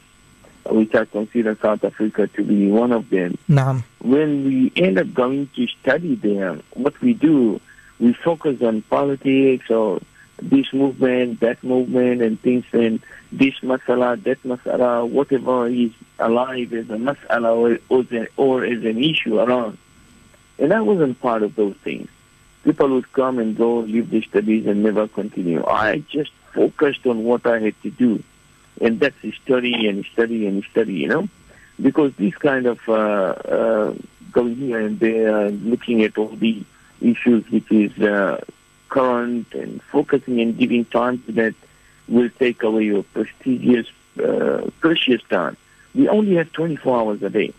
which 0.65 0.93
I 0.93 1.05
consider 1.05 1.57
South 1.61 1.83
Africa 1.83 2.27
to 2.27 2.43
be 2.43 2.69
one 2.69 2.91
of 2.91 3.09
them, 3.09 3.37
Naam. 3.49 3.83
when 3.99 4.45
we 4.45 4.71
end 4.75 4.99
up 4.99 5.13
going 5.13 5.49
to 5.55 5.67
study 5.67 6.15
there, 6.15 6.59
what 6.73 6.99
we 7.01 7.13
do, 7.13 7.59
we 7.99 8.13
focus 8.13 8.61
on 8.61 8.81
politics 8.83 9.69
or 9.69 10.01
this 10.41 10.73
movement, 10.73 11.39
that 11.39 11.63
movement, 11.63 12.21
and 12.21 12.39
things, 12.41 12.65
and 12.73 13.01
this 13.31 13.53
masala, 13.59 14.21
that 14.23 14.41
masala, 14.43 15.07
whatever 15.07 15.67
is 15.67 15.91
alive 16.19 16.73
as 16.73 16.89
a 16.89 16.97
masala 16.97 17.55
or, 17.55 17.79
or, 17.89 18.27
or 18.35 18.65
as 18.65 18.83
an 18.83 19.01
issue 19.01 19.39
around. 19.39 19.77
And 20.59 20.73
I 20.73 20.81
wasn't 20.81 21.19
part 21.21 21.43
of 21.43 21.55
those 21.55 21.75
things. 21.83 22.09
People 22.63 22.89
would 22.89 23.11
come 23.11 23.39
and 23.39 23.57
go, 23.57 23.79
leave 23.79 24.09
the 24.09 24.21
studies, 24.21 24.67
and 24.67 24.83
never 24.83 25.07
continue. 25.07 25.65
I 25.65 25.99
just 26.09 26.31
focused 26.53 27.05
on 27.05 27.23
what 27.23 27.45
I 27.45 27.59
had 27.59 27.81
to 27.83 27.89
do, 27.89 28.23
and 28.79 28.99
that's 28.99 29.17
study 29.43 29.87
and 29.87 30.05
study 30.05 30.47
and 30.47 30.63
study, 30.63 30.93
you 30.93 31.07
know 31.07 31.27
because 31.81 32.13
this 32.15 32.35
kind 32.35 32.65
of 32.65 32.79
uh, 32.87 32.93
uh, 32.93 33.93
going 34.31 34.55
here 34.55 34.79
and 34.79 34.99
there 34.99 35.45
and 35.45 35.63
looking 35.65 36.03
at 36.03 36.17
all 36.17 36.29
the 36.29 36.63
issues 37.01 37.49
which 37.49 37.71
is 37.71 37.97
uh, 38.01 38.43
current 38.89 39.53
and 39.53 39.81
focusing 39.83 40.39
and 40.39 40.57
giving 40.57 40.85
time 40.85 41.21
to 41.23 41.31
that 41.33 41.55
will 42.07 42.29
take 42.39 42.63
away 42.63 42.83
your 42.83 43.03
prestigious, 43.03 43.87
uh, 44.23 44.69
precious 44.79 45.21
time. 45.29 45.57
We 45.95 46.07
only 46.09 46.35
have 46.35 46.51
24 46.53 46.99
hours 46.99 47.23
a 47.23 47.29
day. 47.29 47.53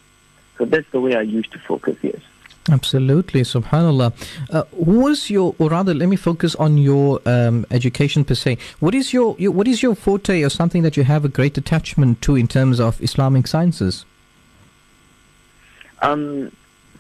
So 0.59 0.65
that's 0.65 0.89
the 0.91 1.01
way 1.01 1.17
I 1.17 1.23
used 1.23 1.53
to 1.53 1.59
focus, 1.59 1.97
yes. 2.03 2.21
Absolutely, 2.71 3.43
subhanallah. 3.43 4.13
Uh, 4.49 4.65
who 4.83 5.01
was 5.01 5.29
your, 5.29 5.55
or 5.59 5.69
rather, 5.69 5.93
let 5.93 6.09
me 6.09 6.17
focus 6.17 6.55
on 6.55 6.79
your 6.79 7.21
um, 7.27 7.67
education 7.71 8.25
per 8.25 8.35
se. 8.35 8.57
What 8.81 8.95
is 8.95 9.13
your, 9.13 9.37
your, 9.39 9.53
what 9.53 9.69
is 9.69 9.83
your 9.83 9.95
forte, 9.95 10.43
or 10.43 10.49
something 10.49 10.83
that 10.83 10.97
you 10.97 11.05
have 11.05 11.27
a 11.27 11.29
great 11.29 11.59
attachment 11.59 12.23
to 12.23 12.37
in 12.37 12.49
terms 12.49 12.81
of 12.81 13.03
Islamic 13.03 13.47
sciences? 13.47 14.07
Um, 16.01 16.53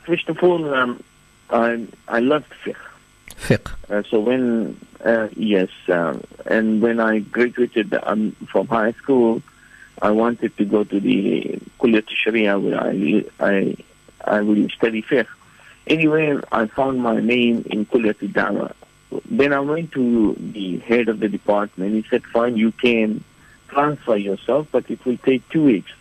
first 0.04 0.28
of 0.28 0.42
all, 0.42 0.74
um, 0.74 1.02
I 1.48 1.86
I 2.08 2.20
loved 2.20 2.52
fiqh. 2.62 2.76
Fiqh. 3.36 3.70
Uh, 3.88 4.02
so 4.10 4.20
when 4.20 4.78
uh, 5.02 5.28
yes, 5.34 5.70
uh, 5.88 6.18
and 6.44 6.82
when 6.82 7.00
I 7.00 7.20
graduated 7.20 7.98
um, 8.02 8.32
from 8.50 8.66
high 8.68 8.92
school, 8.92 9.42
I 10.02 10.10
wanted 10.10 10.56
to 10.58 10.64
go 10.64 10.84
to 10.84 11.00
the 11.00 11.58
Kulliyat 11.80 12.08
Sharia 12.10 12.58
where 12.58 12.78
I 12.80 13.24
I 13.40 13.76
I 14.26 14.40
will 14.42 14.68
study 14.70 15.02
fiqh. 15.02 15.26
Anyway, 15.86 16.38
I 16.50 16.66
found 16.66 17.00
my 17.00 17.20
name 17.20 17.64
in 17.70 17.84
Dawah. 17.86 18.72
Then 19.26 19.52
I 19.52 19.60
went 19.60 19.92
to 19.92 20.34
the 20.38 20.78
head 20.78 21.08
of 21.08 21.20
the 21.20 21.28
department. 21.28 21.94
He 21.94 22.04
said, 22.08 22.24
"Fine, 22.24 22.56
you 22.56 22.72
can 22.72 23.22
transfer 23.68 24.16
yourself, 24.16 24.68
but 24.72 24.90
it 24.90 25.04
will 25.04 25.18
take 25.18 25.48
two 25.50 25.64
weeks." 25.64 25.92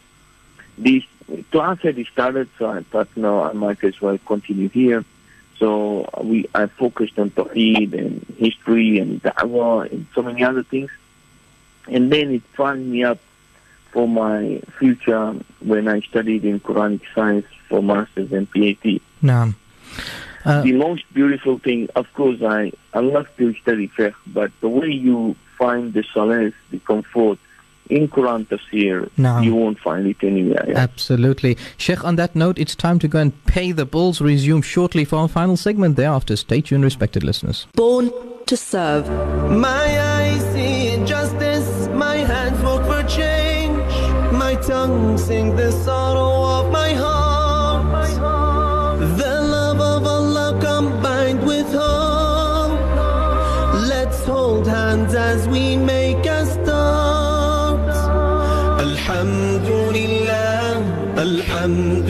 The 0.78 1.04
class 1.52 1.80
had 1.82 2.04
started, 2.12 2.50
so 2.58 2.66
I 2.68 2.82
thought, 2.84 3.08
no, 3.16 3.44
I 3.44 3.54
might 3.54 3.84
as 3.84 4.02
well 4.02 4.18
continue 4.18 4.70
here. 4.70 5.06
So 5.60 6.10
we, 6.22 6.48
I 6.54 6.66
focused 6.66 7.18
on 7.20 7.30
Tawheed 7.30 7.94
and 7.94 8.26
history 8.38 8.98
and 8.98 9.22
Da'wah 9.22 9.92
and 9.92 10.08
so 10.14 10.22
many 10.22 10.44
other 10.44 10.64
things. 10.64 10.90
And 11.88 12.12
then 12.12 12.32
it 12.32 12.54
primed 12.54 12.88
me 12.88 13.04
up 13.04 13.20
for 13.92 14.08
my 14.08 14.62
future 14.80 15.34
when 15.60 15.88
I 15.88 16.02
studied 16.02 16.44
in 16.44 16.60
Quranic 16.60 17.02
science 17.14 17.46
for 17.70 17.84
masters 17.84 18.32
and 18.32 18.52
PhD. 18.52 19.00
Naam. 19.22 19.56
Uh, 20.46 20.62
the 20.62 20.74
most 20.74 21.04
beautiful 21.14 21.58
thing, 21.60 21.88
of 21.96 22.06
course, 22.14 22.42
I, 22.42 22.72
I 22.94 23.00
love 23.00 23.28
to 23.38 23.54
study 23.56 23.88
fiqh, 23.88 24.14
but 24.28 24.52
the 24.60 24.68
way 24.68 24.88
you 24.88 25.36
find 25.58 25.94
the 25.94 26.04
solace, 26.14 26.54
the 26.72 26.80
comfort 26.80 27.40
in 27.90 28.08
Quran 28.08 28.46
tafsir, 28.48 29.10
Naam. 29.18 29.44
you 29.44 29.56
won't 29.56 29.80
find 29.80 30.08
it 30.08 30.18
anywhere 30.22 30.66
else. 30.70 30.78
Absolutely. 30.78 31.58
Sheikh, 31.78 32.04
on 32.04 32.16
that 32.18 32.36
note, 32.36 32.58
it's 32.60 32.76
time 32.76 33.00
to 33.00 33.08
go 33.08 33.20
and 33.20 33.46
pay 33.46 33.72
the 33.72 33.86
bills. 33.86 34.22
Resume 34.22 34.62
shortly 34.62 35.06
for 35.06 35.18
our 35.18 35.28
final 35.28 35.58
segment 35.58 35.96
thereafter. 35.96 36.36
Stay 36.36 36.62
tuned, 36.62 36.84
respected 36.84 37.24
listeners. 37.24 37.68
Born 37.74 38.12
to 38.48 38.58
serve. 38.58 39.10
My 39.50 39.86
eyes 40.16 40.42
see 40.54 40.90
injustice, 40.90 41.88
my 41.90 42.18
hands 42.18 42.62
work 42.64 42.84
for 42.86 43.08
change, 43.08 43.94
my 44.34 44.56
tongue 44.56 45.18
sing 45.18 45.56
the 45.56 45.72
sorrow 45.72 46.23
Alhamdulillah, 61.64 62.03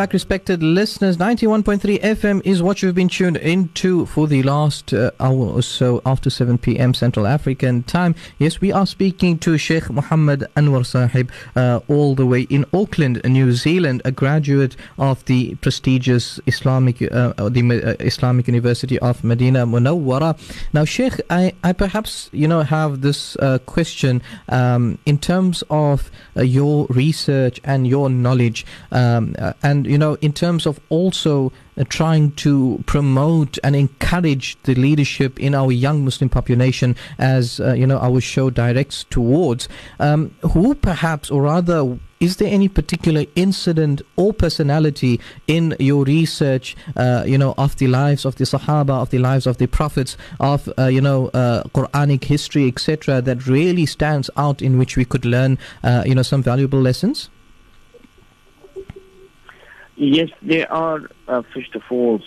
back, 0.00 0.14
respected 0.14 0.62
listeners. 0.62 1.18
91.3 1.18 2.00
FM 2.00 2.40
is 2.42 2.62
what 2.62 2.80
you've 2.80 2.94
been 2.94 3.06
tuned 3.06 3.36
into 3.36 4.06
for 4.06 4.26
the 4.26 4.42
last 4.44 4.94
uh, 4.94 5.10
hour 5.20 5.46
or 5.56 5.60
so 5.60 6.00
after 6.06 6.30
7 6.30 6.56
p.m. 6.56 6.94
Central 6.94 7.26
African 7.26 7.82
time. 7.82 8.14
Yes, 8.38 8.62
we 8.62 8.72
are 8.72 8.86
speaking 8.86 9.36
to 9.40 9.58
Sheikh 9.58 9.90
Muhammad 9.90 10.46
Anwar 10.56 10.84
Saheb, 10.84 11.28
uh, 11.54 11.80
all 11.86 12.14
the 12.14 12.24
way 12.24 12.46
in 12.48 12.64
Auckland, 12.72 13.20
New 13.26 13.52
Zealand, 13.52 14.00
a 14.06 14.10
graduate 14.10 14.74
of 14.96 15.22
the 15.26 15.54
prestigious 15.56 16.40
Islamic, 16.46 17.02
uh, 17.02 17.34
uh, 17.36 17.50
the 17.50 17.60
uh, 17.60 17.94
Islamic 18.00 18.46
University 18.46 18.98
of 19.00 19.22
Medina 19.22 19.66
Munawwara. 19.66 20.38
Now, 20.72 20.86
Sheikh, 20.86 21.20
I, 21.28 21.52
I 21.62 21.74
perhaps 21.74 22.30
you 22.32 22.48
know 22.48 22.62
have 22.62 23.02
this 23.02 23.36
uh, 23.36 23.58
question 23.66 24.22
um, 24.48 24.96
in 25.04 25.18
terms 25.18 25.62
of 25.68 26.10
your 26.36 26.86
research 26.88 27.60
and 27.64 27.86
your 27.86 28.08
knowledge, 28.08 28.64
um, 28.92 29.34
and 29.62 29.89
you 29.90 29.98
know 29.98 30.14
in 30.20 30.32
terms 30.32 30.66
of 30.66 30.80
also 30.88 31.52
uh, 31.76 31.84
trying 31.88 32.30
to 32.32 32.82
promote 32.86 33.58
and 33.64 33.74
encourage 33.74 34.56
the 34.62 34.74
leadership 34.74 35.38
in 35.40 35.54
our 35.54 35.72
young 35.72 36.04
Muslim 36.04 36.28
population, 36.28 36.94
as 37.18 37.60
uh, 37.60 37.72
you 37.72 37.86
know 37.86 37.98
our 37.98 38.20
show 38.20 38.50
directs 38.50 39.04
towards. 39.10 39.68
Um, 39.98 40.34
who 40.52 40.74
perhaps, 40.74 41.30
or 41.30 41.42
rather, 41.42 41.98
is 42.20 42.36
there 42.36 42.52
any 42.52 42.68
particular 42.68 43.24
incident 43.34 44.02
or 44.16 44.32
personality 44.32 45.18
in 45.46 45.74
your 45.80 46.04
research, 46.04 46.76
uh, 46.96 47.24
you 47.26 47.38
know, 47.38 47.54
of 47.56 47.76
the 47.76 47.88
lives 47.88 48.24
of 48.24 48.36
the 48.36 48.44
Sahaba, 48.44 49.02
of 49.02 49.10
the 49.10 49.18
lives 49.18 49.46
of 49.46 49.56
the 49.56 49.66
prophets, 49.66 50.16
of 50.38 50.72
uh, 50.78 50.86
you 50.86 51.00
know 51.00 51.28
uh, 51.28 51.64
Quranic 51.74 52.24
history, 52.24 52.68
etc., 52.68 53.20
that 53.22 53.46
really 53.46 53.86
stands 53.86 54.30
out 54.36 54.62
in 54.62 54.78
which 54.78 54.96
we 54.96 55.04
could 55.04 55.24
learn, 55.24 55.58
uh, 55.82 56.04
you 56.06 56.14
know, 56.14 56.22
some 56.22 56.42
valuable 56.42 56.80
lessons? 56.80 57.28
Yes, 60.00 60.30
there 60.40 60.72
are. 60.72 61.10
Uh, 61.28 61.42
first 61.42 61.74
of 61.74 61.82
all, 61.90 62.22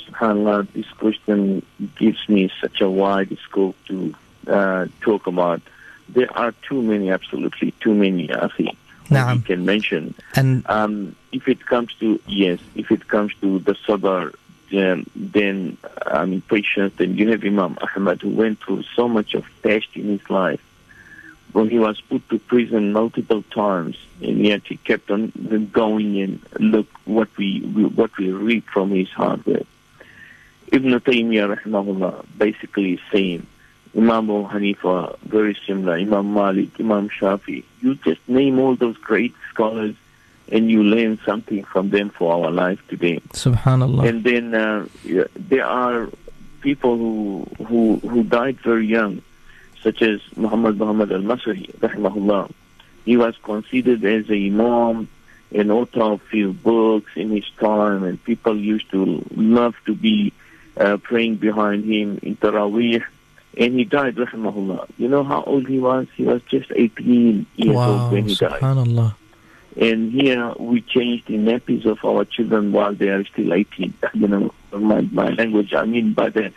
this 0.76 0.90
question 1.00 1.66
gives 1.98 2.30
me 2.30 2.52
such 2.62 2.82
a 2.82 2.90
wide 2.90 3.36
scope 3.46 3.76
to 3.88 4.14
uh, 4.48 4.86
talk 5.02 5.26
about. 5.26 5.60
There 6.08 6.32
are 6.38 6.52
too 6.70 6.84
many, 6.84 7.10
absolutely 7.10 7.72
too 7.80 7.96
many, 7.96 8.32
I 8.32 8.48
think, 8.50 8.78
we 9.10 9.18
Naam. 9.18 9.44
can 9.44 9.66
mention. 9.66 10.14
And 10.36 10.64
Um, 10.70 11.16
if 11.32 11.48
it 11.48 11.66
comes 11.66 11.92
to, 11.96 12.20
yes, 12.28 12.60
if 12.76 12.92
it 12.92 13.08
comes 13.08 13.34
to 13.42 13.58
the 13.58 13.74
sabr, 13.74 14.36
um, 14.74 15.06
then, 15.16 15.78
I 16.06 16.26
mean, 16.26 16.42
patience, 16.42 16.94
then 16.98 17.18
you 17.18 17.32
have 17.32 17.44
Imam 17.44 17.80
Ahmad 17.82 18.22
who 18.22 18.30
went 18.30 18.60
through 18.60 18.84
so 18.96 19.08
much 19.08 19.34
of 19.34 19.46
test 19.64 19.88
in 19.96 20.10
his 20.10 20.30
life. 20.30 20.62
When 21.54 21.70
he 21.70 21.80
was 21.80 22.02
put 22.02 22.28
to 22.30 22.40
prison 22.40 22.94
multiple 22.94 23.44
times, 23.54 23.96
and 24.22 24.40
yet 24.46 24.64
he 24.66 24.78
kept 24.78 25.10
on 25.12 25.32
going 25.72 26.20
and 26.20 26.42
look 26.60 26.88
what 27.06 27.30
we, 27.38 27.62
what 27.62 28.18
we 28.18 28.32
read 28.32 28.64
from 28.66 28.90
his 28.90 29.10
hard 29.10 29.46
work. 29.46 29.66
Ibn 30.72 30.92
Taymiyyah, 31.00 31.56
rahimahullah, 31.56 32.26
basically 32.38 33.00
same. 33.12 33.46
Imam 33.96 34.32
Abu 34.32 34.48
Hanifa, 34.48 35.20
very 35.20 35.56
similar. 35.68 35.94
Imam 35.94 36.34
Malik, 36.34 36.80
Imam 36.80 37.10
Shafi. 37.10 37.64
You 37.82 37.94
just 37.96 38.28
name 38.28 38.58
all 38.58 38.76
those 38.76 38.98
great 38.98 39.36
scholars, 39.52 39.96
and 40.52 40.72
you 40.72 40.82
learn 40.84 41.20
something 41.24 41.64
from 41.64 41.92
them 41.92 42.10
for 42.10 42.34
our 42.34 42.50
life 42.50 42.82
today. 42.88 43.20
Subhanallah. 43.34 44.10
And 44.10 44.24
then 44.24 44.56
uh, 44.56 44.88
there 45.36 45.66
are 45.66 46.10
people 46.62 46.98
who 46.98 47.48
who 47.68 47.98
who 47.98 48.24
died 48.24 48.60
very 48.62 48.88
young, 48.88 49.22
such 49.84 50.02
as 50.02 50.22
Muhammad 50.36 50.78
Muhammad 50.78 51.12
al-Masri, 51.12 51.72
rahimahullah. 51.76 52.52
He 53.06 53.18
was 53.18 53.36
considered 53.44 54.04
as 54.06 54.30
a 54.30 54.48
imam, 54.48 55.10
an 55.54 55.70
author 55.70 56.02
of 56.02 56.22
few 56.24 56.54
books 56.54 57.12
in 57.16 57.30
his 57.32 57.46
time, 57.60 58.04
and 58.04 58.24
people 58.24 58.58
used 58.58 58.90
to 58.92 59.24
love 59.36 59.76
to 59.86 59.94
be 59.94 60.32
uh, 60.78 60.98
praying 60.98 61.36
behind 61.36 61.84
him 61.84 62.20
in 62.24 62.38
Taraweeh. 62.38 63.04
And 63.56 63.78
he 63.78 63.84
died, 63.84 64.16
rahimahullah. 64.16 64.90
You 64.98 65.10
know 65.10 65.24
how 65.24 65.44
old 65.44 65.68
he 65.68 65.80
was? 65.80 66.08
He 66.16 66.24
was 66.24 66.42
just 66.44 66.72
18 66.74 67.46
years 67.56 67.76
wow, 67.76 68.04
old 68.04 68.12
when 68.14 68.28
he 68.30 68.36
died. 68.36 68.62
Subhanallah. 68.62 69.16
And 69.76 70.12
here 70.12 70.54
we 70.58 70.82
changed 70.82 71.28
the 71.28 71.38
nappies 71.38 71.86
of 71.86 72.04
our 72.06 72.26
children 72.26 72.72
while 72.72 72.94
they 72.94 73.10
are 73.10 73.26
still 73.26 73.54
18. 73.54 73.94
You 74.14 74.28
know, 74.28 74.54
my, 74.72 75.02
my 75.02 75.30
language, 75.30 75.74
I 75.74 75.86
mean 75.86 76.14
by 76.14 76.30
that, 76.30 76.54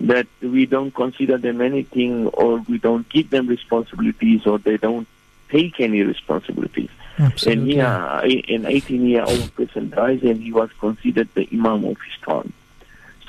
that 0.00 0.26
we 0.40 0.66
don't 0.66 0.94
consider 0.94 1.38
them 1.38 1.60
anything 1.60 2.26
or 2.28 2.58
we 2.68 2.78
don't 2.78 3.08
give 3.08 3.30
them 3.30 3.46
responsibilities 3.46 4.46
or 4.46 4.58
they 4.58 4.76
don't 4.76 5.08
take 5.48 5.80
any 5.80 6.02
responsibilities. 6.02 6.90
And 7.18 7.32
Absolutely. 7.32 7.74
here, 7.74 7.84
an 7.84 8.66
18 8.66 9.06
year 9.06 9.24
old 9.24 9.54
person 9.54 9.90
dies 9.90 10.22
and 10.22 10.42
he 10.42 10.52
was 10.52 10.70
considered 10.78 11.28
the 11.34 11.48
Imam 11.52 11.84
of 11.84 11.96
his 12.00 12.20
time. 12.22 12.52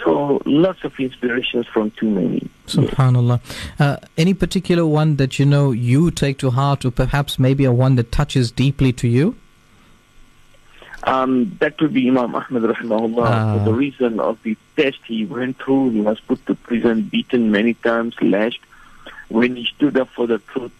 So 0.03 0.41
lots 0.45 0.83
of 0.83 0.99
inspirations 0.99 1.67
from 1.67 1.91
too 1.91 2.09
many. 2.09 2.49
Subhanallah. 2.67 3.41
Uh, 3.79 3.97
any 4.17 4.33
particular 4.33 4.85
one 4.85 5.15
that 5.15 5.39
you 5.39 5.45
know 5.45 5.71
you 5.71 6.11
take 6.11 6.37
to 6.39 6.51
heart, 6.51 6.85
or 6.85 6.91
perhaps 6.91 7.39
maybe 7.39 7.65
a 7.65 7.71
one 7.71 7.95
that 7.95 8.11
touches 8.11 8.51
deeply 8.51 8.93
to 8.93 9.07
you? 9.07 9.35
Um, 11.03 11.55
that 11.59 11.79
would 11.79 11.93
be 11.93 12.07
Imam 12.07 12.35
Ahmad 12.35 12.63
rahimahullah. 12.63 13.25
Ah. 13.25 13.57
For 13.57 13.65
the 13.65 13.73
reason 13.73 14.19
of 14.19 14.41
the 14.43 14.57
test 14.75 14.99
he 15.05 15.25
went 15.25 15.57
through, 15.57 15.91
he 15.91 16.01
was 16.01 16.19
put 16.19 16.45
to 16.47 16.55
prison, 16.55 17.03
beaten 17.03 17.51
many 17.51 17.75
times, 17.75 18.15
lashed. 18.21 18.61
When 19.29 19.55
he 19.55 19.65
stood 19.65 19.97
up 19.97 20.09
for 20.09 20.25
the 20.27 20.39
truth 20.39 20.71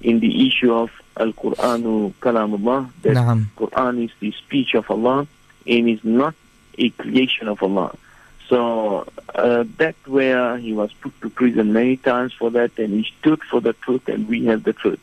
in 0.00 0.20
the 0.20 0.46
issue 0.46 0.72
of 0.72 0.90
Al-Quran 1.16 2.14
Kalamullah, 2.20 2.90
that 3.02 3.16
Naam. 3.16 3.46
Quran 3.56 4.04
is 4.04 4.10
the 4.20 4.32
speech 4.32 4.74
of 4.74 4.90
Allah 4.90 5.26
and 5.66 5.88
is 5.88 6.04
not 6.04 6.34
a 6.78 6.90
creation 6.90 7.48
of 7.48 7.62
Allah. 7.62 7.96
So 8.48 9.06
uh, 9.34 9.64
that's 9.76 10.06
where 10.06 10.56
he 10.56 10.72
was 10.72 10.92
put 10.94 11.20
to 11.22 11.30
prison 11.30 11.72
many 11.72 11.96
times 11.96 12.32
for 12.32 12.50
that, 12.52 12.78
and 12.78 12.92
he 12.94 13.10
stood 13.18 13.42
for 13.42 13.60
the 13.60 13.72
truth, 13.72 14.08
and 14.08 14.28
we 14.28 14.44
have 14.46 14.62
the 14.62 14.72
truth. 14.72 15.00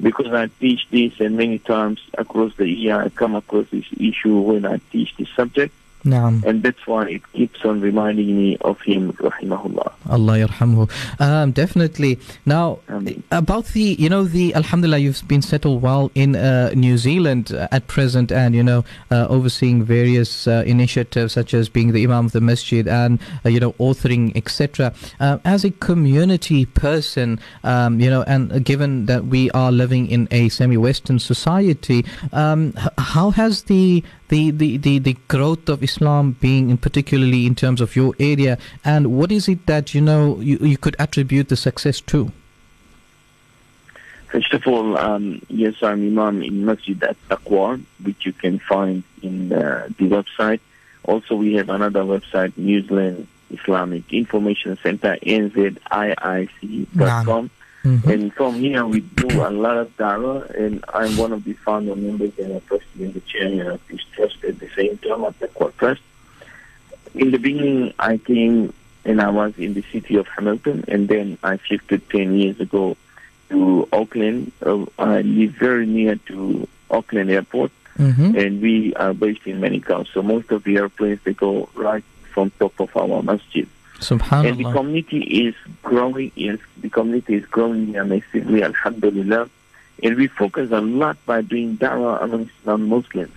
Because 0.00 0.32
I 0.32 0.48
teach 0.60 0.88
this, 0.90 1.20
and 1.20 1.36
many 1.36 1.58
times 1.58 2.00
across 2.18 2.54
the 2.56 2.68
year 2.68 3.00
I 3.00 3.08
come 3.08 3.34
across 3.34 3.68
this 3.70 3.86
issue 3.98 4.38
when 4.38 4.66
I 4.66 4.80
teach 4.90 5.16
this 5.16 5.28
subject, 5.30 5.74
Naam. 6.04 6.44
and 6.44 6.62
that's 6.62 6.86
why 6.86 7.08
it 7.08 7.22
keeps 7.32 7.64
on 7.64 7.80
reminding 7.80 8.36
me 8.36 8.56
of 8.60 8.80
him, 8.82 9.12
rahimahullah. 9.14 9.92
Allah 10.08 10.46
yarhamhu. 10.46 10.90
Um, 11.20 11.52
definitely. 11.52 12.18
Now, 12.44 12.80
about 13.30 13.66
the, 13.68 13.96
you 13.98 14.08
know, 14.08 14.24
the 14.24 14.54
Alhamdulillah, 14.54 14.98
you've 14.98 15.26
been 15.26 15.42
settled 15.42 15.80
well 15.80 16.10
in 16.14 16.36
uh, 16.36 16.70
New 16.74 16.98
Zealand 16.98 17.52
uh, 17.52 17.68
at 17.72 17.86
present, 17.86 18.30
and 18.30 18.54
you 18.54 18.62
know, 18.62 18.84
uh, 19.10 19.26
overseeing 19.28 19.82
various 19.82 20.46
uh, 20.46 20.62
initiatives 20.66 21.32
such 21.32 21.54
as 21.54 21.68
being 21.68 21.92
the 21.92 22.04
Imam 22.04 22.26
of 22.26 22.32
the 22.32 22.40
Masjid 22.40 22.86
and 22.86 23.18
uh, 23.44 23.48
you 23.48 23.60
know, 23.60 23.72
authoring, 23.74 24.36
etc. 24.36 24.92
Uh, 25.20 25.38
as 25.44 25.64
a 25.64 25.70
community 25.70 26.66
person, 26.66 27.40
um, 27.62 28.00
you 28.00 28.10
know, 28.10 28.22
and 28.24 28.64
given 28.64 29.06
that 29.06 29.26
we 29.26 29.50
are 29.52 29.72
living 29.72 30.06
in 30.08 30.28
a 30.30 30.48
semi-Western 30.48 31.18
society, 31.18 32.04
um, 32.32 32.74
how 32.98 33.30
has 33.30 33.64
the 33.64 34.02
the, 34.28 34.50
the, 34.50 34.76
the, 34.78 34.98
the 34.98 35.16
growth 35.28 35.68
of 35.68 35.82
Islam 35.82 36.36
being 36.40 36.70
in 36.70 36.78
particularly 36.78 37.46
in 37.46 37.54
terms 37.54 37.80
of 37.80 37.94
your 37.94 38.14
area 38.18 38.58
and 38.84 39.16
what 39.16 39.30
is 39.30 39.48
it 39.48 39.66
that 39.66 39.94
you 39.94 40.00
know 40.00 40.40
you, 40.40 40.58
you 40.58 40.76
could 40.76 40.96
attribute 40.98 41.48
the 41.48 41.56
success 41.56 42.00
to? 42.02 42.32
First 44.28 44.52
of 44.52 44.66
all, 44.66 44.98
um, 44.98 45.42
yes, 45.48 45.80
I'm 45.80 46.04
Imam 46.04 46.42
in 46.42 46.64
Masjid 46.64 47.00
at 47.04 47.16
Taqwa, 47.28 47.80
which 48.02 48.26
you 48.26 48.32
can 48.32 48.58
find 48.58 49.04
in 49.22 49.52
uh, 49.52 49.86
the 49.96 50.08
website. 50.08 50.58
Also, 51.04 51.36
we 51.36 51.54
have 51.54 51.68
another 51.68 52.00
website, 52.02 52.56
New 52.56 52.82
Zealand 52.82 53.28
Islamic 53.50 54.12
Information 54.12 54.76
Center, 54.82 55.16
nziic.com. 55.22 55.80
Mhm. 57.84 58.04
And 58.06 58.32
from 58.32 58.54
here, 58.54 58.86
we 58.86 59.00
do 59.00 59.28
a 59.44 59.50
lot 59.50 59.76
of 59.76 59.94
dawah, 59.98 60.48
and 60.58 60.82
I'm 60.94 61.16
one 61.18 61.32
of 61.32 61.44
the 61.44 61.52
founder 61.52 61.94
members 61.94 62.32
and 62.38 62.52
a 62.56 62.60
president, 62.60 63.12
the 63.14 63.20
chairman 63.20 63.66
of 63.66 63.80
this 63.88 64.00
trust 64.14 64.42
at 64.42 64.58
the 64.58 64.68
same 64.74 64.96
time 64.98 65.22
at 65.24 65.38
the 65.38 65.48
Court 65.48 65.76
Trust. 65.76 66.00
In 67.14 67.30
the 67.30 67.38
beginning, 67.38 67.92
I 67.98 68.16
came 68.16 68.72
and 69.04 69.20
I 69.20 69.28
was 69.28 69.52
in 69.58 69.74
the 69.74 69.84
city 69.92 70.16
of 70.16 70.26
Hamilton, 70.28 70.84
and 70.88 71.08
then 71.08 71.36
I 71.42 71.58
shifted 71.58 72.08
10 72.08 72.34
years 72.38 72.58
ago 72.58 72.96
to 73.50 73.86
Auckland. 73.92 74.50
Uh, 74.64 74.86
I 74.98 75.20
live 75.20 75.50
very 75.50 75.84
near 75.84 76.16
to 76.28 76.66
Auckland 76.90 77.30
Airport, 77.30 77.70
Mhm. 77.98 78.34
and 78.34 78.62
we 78.62 78.94
are 78.94 79.12
based 79.12 79.46
in 79.46 79.60
Manukau. 79.60 80.06
So 80.10 80.22
most 80.22 80.50
of 80.50 80.64
the 80.64 80.78
airplanes, 80.78 81.20
they 81.24 81.34
go 81.34 81.68
right 81.74 82.02
from 82.32 82.50
top 82.58 82.80
of 82.80 82.96
our 82.96 83.22
masjid. 83.22 83.68
And 84.46 84.58
the 84.58 84.64
community 84.72 85.46
is 85.46 85.54
growing. 85.82 86.32
Yes, 86.34 86.58
the 86.78 86.90
community 86.90 87.34
is 87.34 87.46
growing 87.46 87.92
massively, 87.92 88.62
alhamdulillah. 88.62 89.48
And 90.02 90.16
we 90.16 90.26
focus 90.26 90.70
a 90.72 90.80
lot 90.80 91.16
by 91.24 91.40
doing 91.42 91.78
dawah 91.78 92.22
amongst 92.22 92.52
non-Muslims 92.66 93.32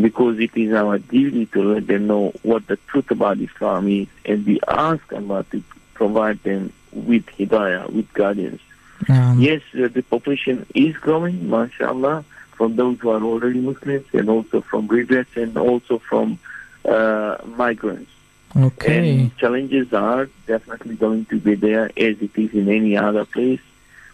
because 0.00 0.38
it 0.40 0.50
is 0.56 0.72
our 0.72 0.98
duty 0.98 1.46
to 1.46 1.62
let 1.62 1.86
them 1.86 2.08
know 2.08 2.32
what 2.42 2.66
the 2.66 2.76
truth 2.88 3.10
about 3.10 3.38
Islam 3.38 3.88
is, 3.88 4.08
and 4.24 4.44
we 4.44 4.58
ask 4.66 5.12
Allah 5.12 5.44
to 5.52 5.62
provide 5.94 6.42
them 6.42 6.72
with 6.92 7.24
hidayah, 7.26 7.90
with 7.90 8.12
guidance. 8.12 8.60
Um, 9.08 9.38
Yes, 9.40 9.62
uh, 9.74 9.88
the 9.88 10.02
population 10.02 10.66
is 10.74 10.96
growing, 10.96 11.48
mashallah, 11.48 12.24
from 12.56 12.76
those 12.76 12.98
who 13.00 13.10
are 13.10 13.22
already 13.22 13.60
Muslims, 13.60 14.06
and 14.12 14.28
also 14.28 14.60
from 14.62 14.88
reverts, 14.88 15.36
and 15.36 15.56
also 15.56 15.98
from 15.98 16.38
uh, 16.84 17.36
migrants. 17.46 18.10
Okay. 18.56 19.20
And 19.20 19.36
challenges 19.36 19.92
are 19.92 20.28
definitely 20.46 20.96
going 20.96 21.24
to 21.26 21.40
be 21.40 21.54
there 21.54 21.86
as 21.86 22.20
it 22.22 22.30
is 22.36 22.54
in 22.54 22.68
any 22.68 22.96
other 22.96 23.24
place. 23.24 23.60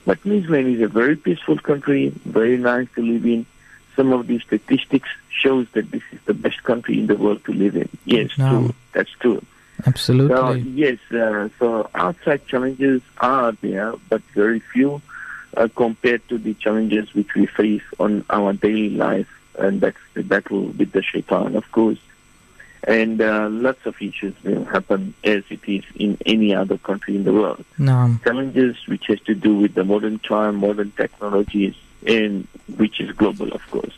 But 0.07 0.23
Zealand 0.23 0.77
is 0.77 0.81
a 0.81 0.89
very 0.89 1.17
peaceful 1.17 1.59
country, 1.59 2.09
very 2.25 2.57
nice 2.57 2.89
to 2.95 3.03
live 3.03 3.25
in. 3.27 3.45
Some 3.97 4.13
of 4.13 4.27
the 4.27 4.39
statistics 4.39 5.11
shows 5.29 5.67
that 5.73 5.91
this 5.91 6.03
is 6.13 6.21
the 6.25 6.33
best 6.33 6.63
country 6.63 6.99
in 6.99 7.07
the 7.07 7.17
world 7.17 7.45
to 7.45 7.53
live 7.53 7.77
in. 7.77 7.89
Yes, 8.07 8.31
No. 8.39 8.49
true. 8.49 8.75
That's 8.93 9.11
true. 9.11 9.45
So 9.83 9.87
Absolutely. 9.87 10.61
yes, 10.61 10.99
uh, 11.13 11.49
so 11.59 11.89
outside 11.95 12.47
challenges 12.47 13.03
are 13.19 13.53
there, 13.61 13.95
but 14.09 14.23
very 14.35 14.61
few 14.61 15.01
uh, 15.57 15.69
compared 15.75 16.27
to 16.29 16.39
the 16.39 16.55
challenges 16.55 17.15
which 17.15 17.35
we 17.35 17.47
face 17.47 17.83
on 17.99 18.25
our 18.31 18.53
daily 18.53 18.91
life, 18.91 19.29
and 19.59 19.81
that's 19.81 19.99
the 20.15 20.23
battle 20.23 20.67
with 20.67 20.93
the 20.93 21.03
shaitan, 21.03 21.57
of 21.57 21.71
course. 21.73 21.99
And 22.85 23.21
uh, 23.21 23.49
lots 23.51 23.85
of 23.85 24.01
issues 24.01 24.35
will 24.43 24.65
happen 24.65 25.15
as 25.23 25.45
it 25.51 25.61
is 25.67 25.85
in 25.97 26.17
any 26.25 26.55
other 26.55 26.79
country 26.79 27.15
in 27.15 27.25
the 27.25 27.33
world. 27.33 27.65
Naam. 27.79 28.23
Challenges 28.25 28.77
which 28.87 29.07
has 29.09 29.21
to 29.23 29.35
do 29.35 29.57
with 29.57 29.75
the 29.75 29.85
modern 29.85 30.19
time, 30.19 30.57
modern 30.57 30.91
technologies, 30.93 31.75
and 32.07 32.47
which 32.77 33.01
is 33.01 33.13
global, 33.13 33.53
of 33.53 33.71
course. 33.71 33.93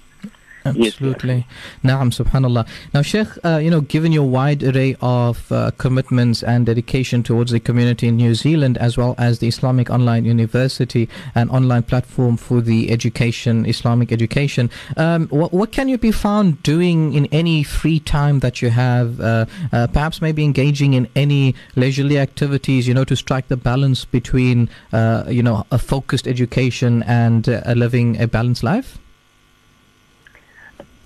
Yes, 0.65 0.95
Absolutely. 0.95 1.47
Naam, 1.83 2.11
subhanallah. 2.13 2.67
Now, 2.95 3.03
Sheikh, 3.03 3.29
uh, 3.45 3.57
you 3.57 3.71
know, 3.71 3.81
given 3.81 4.13
your 4.13 4.29
wide 4.29 4.63
array 4.63 4.97
of 5.01 5.51
uh, 5.51 5.73
commitments 5.79 6.43
and 6.43 6.67
dedication 6.67 7.23
towards 7.23 7.51
the 7.51 7.61
community 7.61 8.09
in 8.09 8.17
New 8.17 8.35
Zealand, 8.35 8.79
as 8.79 8.97
well 8.97 9.15
as 9.19 9.41
the 9.41 9.49
Islamic 9.49 9.91
Online 9.91 10.25
University 10.25 11.09
and 11.35 11.51
online 11.51 11.83
platform 11.83 12.37
for 12.37 12.61
the 12.61 12.91
education, 12.91 13.67
Islamic 13.67 14.13
education, 14.13 14.71
um, 14.97 15.29
what, 15.29 15.53
what 15.53 15.73
can 15.73 15.89
you 15.89 15.99
be 15.99 16.13
found 16.13 16.63
doing 16.63 17.15
in 17.15 17.27
any 17.27 17.63
free 17.63 17.99
time 17.99 18.41
that 18.41 18.63
you 18.63 18.71
have? 18.71 19.21
Uh, 19.21 19.47
uh, 19.73 19.87
perhaps 19.89 20.23
maybe 20.23 20.45
engaging 20.45 20.95
in 20.95 21.09
any 21.17 21.55
leisurely 21.75 22.19
activities, 22.19 22.87
you 22.87 22.95
know, 22.95 23.05
to 23.05 23.17
strike 23.17 23.49
the 23.49 23.57
balance 23.57 24.05
between, 24.05 24.69
uh, 24.93 25.25
you 25.29 25.43
know, 25.43 25.67
a 25.71 25.79
focused 25.79 26.29
education 26.29 27.03
and 27.05 27.49
uh, 27.49 27.63
living 27.77 28.21
a 28.21 28.29
balanced 28.29 28.63
life? 28.63 28.99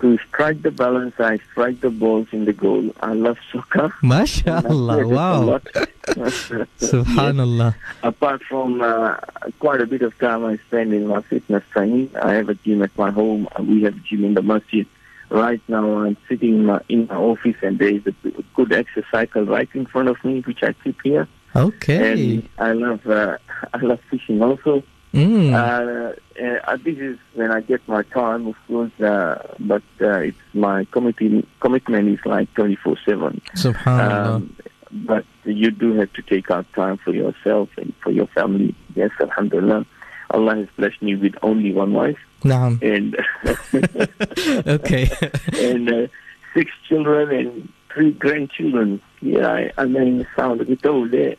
To 0.01 0.17
strike 0.29 0.61
the 0.61 0.69
balance, 0.69 1.15
I 1.19 1.39
strike 1.51 1.81
the 1.81 1.89
balls 1.89 2.27
in 2.31 2.45
the 2.45 2.53
goal. 2.53 2.93
I 3.01 3.13
love 3.13 3.39
soccer. 3.51 3.89
MashaAllah. 4.03 5.09
Wow. 5.09 5.59
Subhanallah. 6.79 7.75
Apart 8.03 8.43
from 8.43 8.81
uh, 8.81 9.17
quite 9.59 9.81
a 9.81 9.87
bit 9.87 10.03
of 10.03 10.17
time 10.19 10.45
I 10.45 10.57
spend 10.57 10.93
in 10.93 11.07
my 11.07 11.21
fitness 11.23 11.63
training, 11.71 12.11
I 12.21 12.33
have 12.33 12.49
a 12.49 12.53
gym 12.53 12.83
at 12.83 12.95
my 12.97 13.09
home. 13.09 13.47
We 13.59 13.83
have 13.83 13.95
a 13.95 13.99
gym 13.99 14.23
in 14.23 14.35
the 14.35 14.43
masjid. 14.43 14.85
Right 15.29 15.61
now, 15.67 16.03
I'm 16.03 16.15
sitting 16.29 16.59
in 16.59 16.65
my, 16.65 16.81
in 16.87 17.07
my 17.07 17.15
office, 17.15 17.57
and 17.61 17.79
there 17.79 17.89
is 17.89 18.05
a 18.05 18.13
good 18.55 18.71
exercise 18.71 19.09
cycle 19.11 19.45
right 19.45 19.67
in 19.73 19.85
front 19.87 20.09
of 20.09 20.23
me, 20.23 20.41
which 20.41 20.63
I 20.63 20.73
keep 20.73 21.01
here. 21.03 21.27
Okay. 21.55 22.35
And 22.35 22.49
I 22.59 22.73
love 22.73 23.05
uh, 23.07 23.37
I 23.73 23.77
love 23.79 23.99
fishing 24.09 24.41
also. 24.41 24.83
Mm. 25.17 25.51
Uh, 25.51 26.13
uh, 26.43 26.77
this 26.77 26.97
is 26.97 27.17
when 27.33 27.51
I 27.51 27.61
get 27.61 27.85
my 27.87 28.03
time, 28.03 28.47
of 28.47 28.55
course, 28.67 28.91
uh, 29.01 29.55
but 29.59 29.81
uh, 29.99 30.19
it's 30.19 30.37
my 30.53 30.85
committee, 30.85 31.47
commitment 31.59 32.07
is 32.09 32.19
like 32.25 32.53
24-7. 32.53 33.41
Subhanallah. 33.55 34.35
Um, 34.35 34.55
but 34.91 35.25
you 35.43 35.71
do 35.71 35.93
have 35.95 36.13
to 36.13 36.21
take 36.21 36.51
out 36.51 36.71
time 36.73 36.97
for 36.97 37.13
yourself 37.13 37.69
and 37.77 37.93
for 38.01 38.11
your 38.11 38.27
family. 38.27 38.75
Yes, 38.95 39.09
Alhamdulillah. 39.19 39.85
Allah 40.31 40.55
has 40.55 40.67
blessed 40.77 41.01
me 41.01 41.15
with 41.15 41.35
only 41.41 41.73
one 41.73 41.93
wife 41.93 42.19
Naam. 42.43 42.81
and 42.83 43.15
Okay. 44.67 45.09
and 45.71 45.89
uh, 45.89 46.07
six 46.53 46.71
children 46.87 47.31
and 47.31 47.69
three 47.93 48.11
grandchildren. 48.11 49.01
Yeah, 49.21 49.47
I, 49.47 49.71
I 49.77 49.85
may 49.85 50.25
sound 50.35 50.61
a 50.61 50.65
bit 50.65 50.85
old 50.85 51.11
there, 51.11 51.35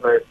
but 0.00 0.24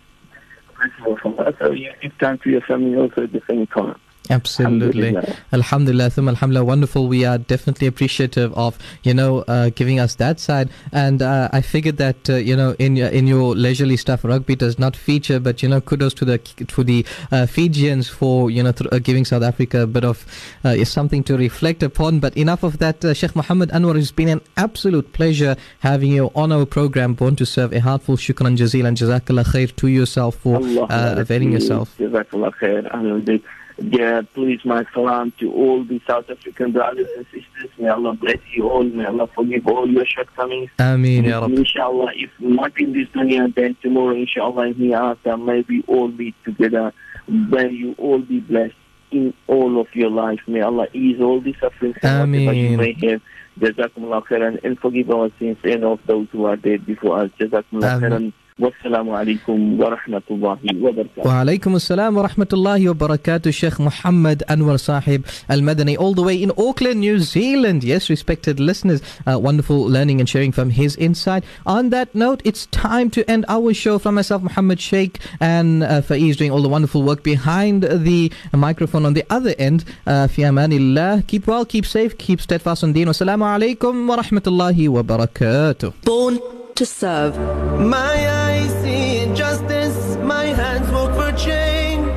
us, 1.39 1.53
so 1.61 1.71
you 1.71 1.91
give 2.01 2.17
time 2.19 2.39
to 2.43 2.49
your 2.49 2.61
family 2.61 2.95
also 2.95 3.23
at 3.23 3.31
the 3.31 3.41
same 3.49 3.67
time. 3.67 3.99
Absolutely. 4.29 5.07
Alhamdulillah. 5.07 5.35
Alhamdulillah, 5.53 6.09
thumma 6.11 6.29
alhamdulillah, 6.29 6.65
wonderful. 6.65 7.07
We 7.07 7.25
are 7.25 7.37
definitely 7.37 7.87
appreciative 7.87 8.53
of 8.53 8.77
you 9.03 9.13
know 9.13 9.39
uh, 9.47 9.71
giving 9.73 9.99
us 9.99 10.15
that 10.15 10.39
side, 10.39 10.69
and 10.91 11.21
uh, 11.21 11.49
I 11.51 11.61
figured 11.61 11.97
that 11.97 12.29
uh, 12.29 12.35
you 12.35 12.55
know 12.55 12.75
in 12.77 12.95
your 12.95 13.07
in 13.09 13.25
your 13.25 13.55
leisurely 13.55 13.97
stuff, 13.97 14.23
rugby 14.23 14.55
does 14.55 14.77
not 14.77 14.95
feature, 14.95 15.39
but 15.39 15.63
you 15.63 15.69
know 15.69 15.81
kudos 15.81 16.13
to 16.15 16.25
the 16.25 16.37
to 16.37 16.83
the 16.83 17.05
uh, 17.31 17.45
Fijians 17.47 18.07
for 18.07 18.51
you 18.51 18.61
know 18.61 18.71
th- 18.71 18.91
uh, 18.91 18.99
giving 18.99 19.25
South 19.25 19.43
Africa 19.43 19.81
a 19.81 19.87
bit 19.87 20.03
of 20.03 20.25
uh, 20.63 20.69
is 20.69 20.89
something 20.89 21.23
to 21.23 21.37
reflect 21.37 21.81
upon. 21.81 22.19
But 22.19 22.37
enough 22.37 22.63
of 22.63 22.77
that, 22.79 23.03
uh, 23.03 23.13
Sheikh 23.13 23.35
Muhammad 23.35 23.69
Anwar. 23.69 23.97
It's 23.97 24.11
been 24.11 24.29
an 24.29 24.41
absolute 24.57 25.11
pleasure 25.13 25.55
having 25.79 26.11
you 26.11 26.31
on 26.35 26.51
our 26.51 26.65
program, 26.65 27.15
Born 27.15 27.35
to 27.37 27.45
Serve. 27.45 27.73
A 27.73 27.79
heartful 27.79 28.17
shukran 28.17 28.57
jazeel 28.57 28.85
and 28.85 28.95
jazakallah 28.95 29.45
khair 29.45 29.75
to 29.75 29.87
yourself 29.87 30.35
for 30.35 30.57
uh, 30.57 31.15
availing 31.17 31.51
yourself. 31.51 31.97
Jazakallah 31.97 32.53
khair. 32.61 33.41
Yeah, 33.81 34.21
please, 34.33 34.59
my 34.65 34.85
salam 34.93 35.31
to 35.39 35.51
all 35.51 35.83
the 35.83 36.01
South 36.07 36.29
African 36.29 36.71
brothers 36.71 37.07
and 37.15 37.25
sisters. 37.27 37.69
May 37.77 37.87
Allah 37.87 38.13
bless 38.13 38.37
you 38.53 38.69
all. 38.69 38.83
May 38.83 39.05
Allah 39.05 39.27
forgive 39.33 39.67
all 39.67 39.87
your 39.89 40.05
shortcomings. 40.05 40.69
Ameen 40.79 41.23
ya 41.23 41.39
Rabb. 41.39 41.51
Inshallah, 41.51 42.11
if 42.15 42.29
not 42.39 42.79
in 42.79 42.93
this 42.93 43.07
dunya, 43.09 43.53
then 43.55 43.75
tomorrow, 43.81 44.15
inshallah, 44.15 44.67
in 44.67 44.73
hereafter, 44.75 45.37
may 45.37 45.63
we 45.67 45.83
all 45.87 46.09
be 46.09 46.33
together. 46.43 46.93
May 47.27 47.69
you 47.69 47.95
all 47.97 48.19
be 48.19 48.39
blessed. 48.41 48.75
in 49.11 49.33
all 49.47 49.79
of 49.81 49.87
your 49.95 50.09
life. 50.11 50.39
May 50.47 50.61
Allah 50.61 50.87
ease 50.93 51.19
all 51.19 51.41
the 51.41 51.55
sufferings 51.59 51.95
and 52.03 52.31
whatever 52.31 52.53
you 52.53 52.77
may 52.77 52.93
have. 53.09 53.21
Jazakumullah 53.59 54.23
khairan 54.25 54.63
and 54.63 54.77
forgive 54.79 55.09
our 55.09 55.31
sins 55.39 55.57
and 55.63 55.83
of 55.83 55.99
those 56.05 56.27
who 56.31 56.45
are 56.45 56.55
dead 56.55 56.85
before 56.85 57.19
us. 57.23 57.31
Jazakumullah 57.39 57.99
khairan. 58.01 58.33
Wassalamu 58.59 59.15
alaikum 59.15 59.77
wa 59.77 59.95
rahmatullahi 59.95 60.81
wa 60.81 60.91
barakatuh. 60.91 61.23
Wa 61.23 61.43
alaikum 61.43 61.75
assalam 61.75 62.15
wa 62.15 62.27
rahmatullahi 62.27 62.87
wa 62.87 63.07
barakatuh, 63.07 63.53
Sheikh 63.53 63.79
Muhammad 63.79 64.43
Anwar 64.49 64.75
Saheb 64.75 65.25
Al 65.47 65.59
Madani, 65.61 65.97
all 65.97 66.13
the 66.13 66.21
way 66.21 66.35
in 66.41 66.51
Auckland, 66.57 66.99
New 66.99 67.19
Zealand. 67.19 67.85
Yes, 67.85 68.09
respected 68.09 68.59
listeners, 68.59 69.01
uh, 69.25 69.39
wonderful 69.39 69.79
learning 69.85 70.19
and 70.19 70.27
sharing 70.27 70.51
from 70.51 70.71
his 70.71 70.97
insight. 70.97 71.45
On 71.65 71.89
that 71.91 72.13
note, 72.13 72.41
it's 72.43 72.65
time 72.67 73.09
to 73.11 73.23
end 73.31 73.45
our 73.47 73.73
show 73.73 73.97
from 73.97 74.15
myself, 74.15 74.43
Muhammad 74.43 74.81
Sheikh, 74.81 75.19
and 75.39 75.83
uh, 75.83 76.01
Faiz 76.01 76.35
doing 76.35 76.51
all 76.51 76.61
the 76.61 76.67
wonderful 76.67 77.01
work 77.01 77.23
behind 77.23 77.83
the 77.83 78.29
microphone 78.51 79.05
on 79.05 79.13
the 79.13 79.23
other 79.29 79.55
end. 79.57 79.85
Uh, 80.05 80.27
fi 80.27 80.41
amanillah. 80.41 81.25
Keep 81.27 81.47
well, 81.47 81.63
keep 81.65 81.85
safe, 81.85 82.17
keep 82.17 82.41
steadfast 82.41 82.83
on 82.83 82.91
deen. 82.91 83.07
Wassalamu 83.07 83.47
alaikum 83.47 84.05
wa 84.05 84.17
rahmatullahi 84.17 84.89
wa 84.89 85.01
barakatuh. 85.01 86.58
To 86.79 86.85
serve. 86.85 87.37
My 87.77 88.29
eyes 88.45 88.71
see 88.81 89.17
injustice, 89.17 90.15
my 90.23 90.45
hands 90.45 90.89
work 90.93 91.13
for 91.13 91.37
change, 91.37 92.07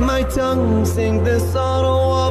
my 0.00 0.24
tongue 0.24 0.84
sing 0.84 1.22
the 1.22 1.38
sorrow 1.38 2.27